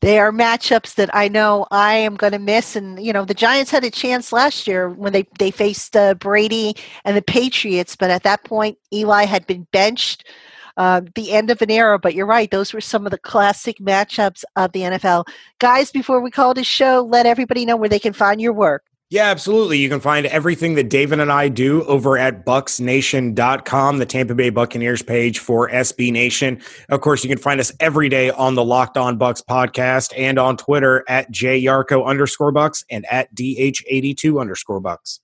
They 0.00 0.18
are 0.18 0.32
matchups 0.32 0.96
that 0.96 1.08
I 1.14 1.28
know 1.28 1.66
I 1.70 1.94
am 1.94 2.16
going 2.16 2.32
to 2.32 2.38
miss. 2.38 2.76
And, 2.76 3.02
you 3.02 3.10
know, 3.10 3.24
the 3.24 3.32
Giants 3.32 3.70
had 3.70 3.84
a 3.84 3.90
chance 3.90 4.32
last 4.32 4.66
year 4.66 4.90
when 4.90 5.14
they, 5.14 5.26
they 5.38 5.50
faced 5.50 5.96
uh, 5.96 6.12
Brady 6.14 6.76
and 7.06 7.16
the 7.16 7.22
Patriots, 7.22 7.96
but 7.96 8.10
at 8.10 8.22
that 8.24 8.44
point, 8.44 8.76
Eli 8.92 9.24
had 9.24 9.46
been 9.46 9.66
benched 9.72 10.28
uh, 10.76 11.02
the 11.14 11.32
end 11.32 11.50
of 11.50 11.62
an 11.62 11.70
era. 11.70 11.98
But 11.98 12.14
you're 12.14 12.26
right; 12.26 12.50
those 12.50 12.72
were 12.72 12.80
some 12.80 13.06
of 13.06 13.10
the 13.10 13.18
classic 13.18 13.78
matchups 13.78 14.44
of 14.56 14.72
the 14.72 14.80
NFL. 14.80 15.26
Guys, 15.58 15.90
before 15.90 16.20
we 16.20 16.30
call 16.30 16.54
this 16.54 16.66
show, 16.66 17.06
let 17.08 17.26
everybody 17.26 17.64
know 17.64 17.76
where 17.76 17.88
they 17.88 17.98
can 17.98 18.12
find 18.12 18.40
your 18.40 18.52
work. 18.52 18.84
Yeah, 19.10 19.30
absolutely. 19.30 19.78
You 19.78 19.88
can 19.88 20.00
find 20.00 20.26
everything 20.26 20.74
that 20.74 20.88
David 20.88 21.20
and 21.20 21.30
I 21.30 21.48
do 21.48 21.84
over 21.84 22.18
at 22.18 22.44
bucsnation.com, 22.44 23.98
the 23.98 24.06
Tampa 24.06 24.34
Bay 24.34 24.50
Buccaneers 24.50 25.02
page 25.02 25.38
for 25.38 25.70
SB 25.70 26.10
Nation. 26.10 26.60
Of 26.88 27.00
course, 27.00 27.22
you 27.22 27.28
can 27.28 27.38
find 27.38 27.60
us 27.60 27.70
every 27.78 28.08
day 28.08 28.30
on 28.30 28.56
the 28.56 28.64
Locked 28.64 28.96
On 28.96 29.16
Bucs 29.18 29.40
podcast 29.40 30.12
and 30.16 30.36
on 30.38 30.56
Twitter 30.56 31.04
at 31.06 31.30
jyarcho 31.30 32.04
underscore 32.04 32.50
bucks 32.50 32.84
and 32.90 33.06
at 33.10 33.32
DH82 33.36 34.40
underscore 34.40 34.80
bucks. 34.80 35.20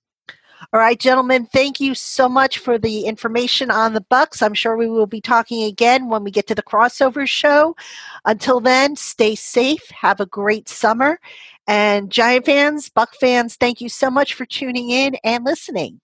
All 0.73 0.79
right, 0.79 0.99
gentlemen, 0.99 1.47
thank 1.47 1.79
you 1.79 1.95
so 1.95 2.29
much 2.29 2.59
for 2.59 2.77
the 2.77 3.05
information 3.05 3.71
on 3.71 3.93
the 3.93 4.01
Bucks. 4.01 4.41
I'm 4.41 4.53
sure 4.53 4.77
we 4.77 4.87
will 4.87 5.07
be 5.07 5.19
talking 5.19 5.63
again 5.63 6.07
when 6.07 6.23
we 6.23 6.29
get 6.29 6.45
to 6.47 6.55
the 6.55 6.61
crossover 6.61 7.27
show. 7.27 7.75
Until 8.25 8.59
then, 8.59 8.95
stay 8.95 9.33
safe, 9.33 9.89
have 9.89 10.19
a 10.19 10.27
great 10.27 10.69
summer, 10.69 11.19
and 11.67 12.11
Giant 12.11 12.45
fans, 12.45 12.89
Buck 12.89 13.15
fans, 13.15 13.55
thank 13.55 13.81
you 13.81 13.89
so 13.89 14.11
much 14.11 14.35
for 14.35 14.45
tuning 14.45 14.91
in 14.91 15.15
and 15.23 15.43
listening. 15.43 15.99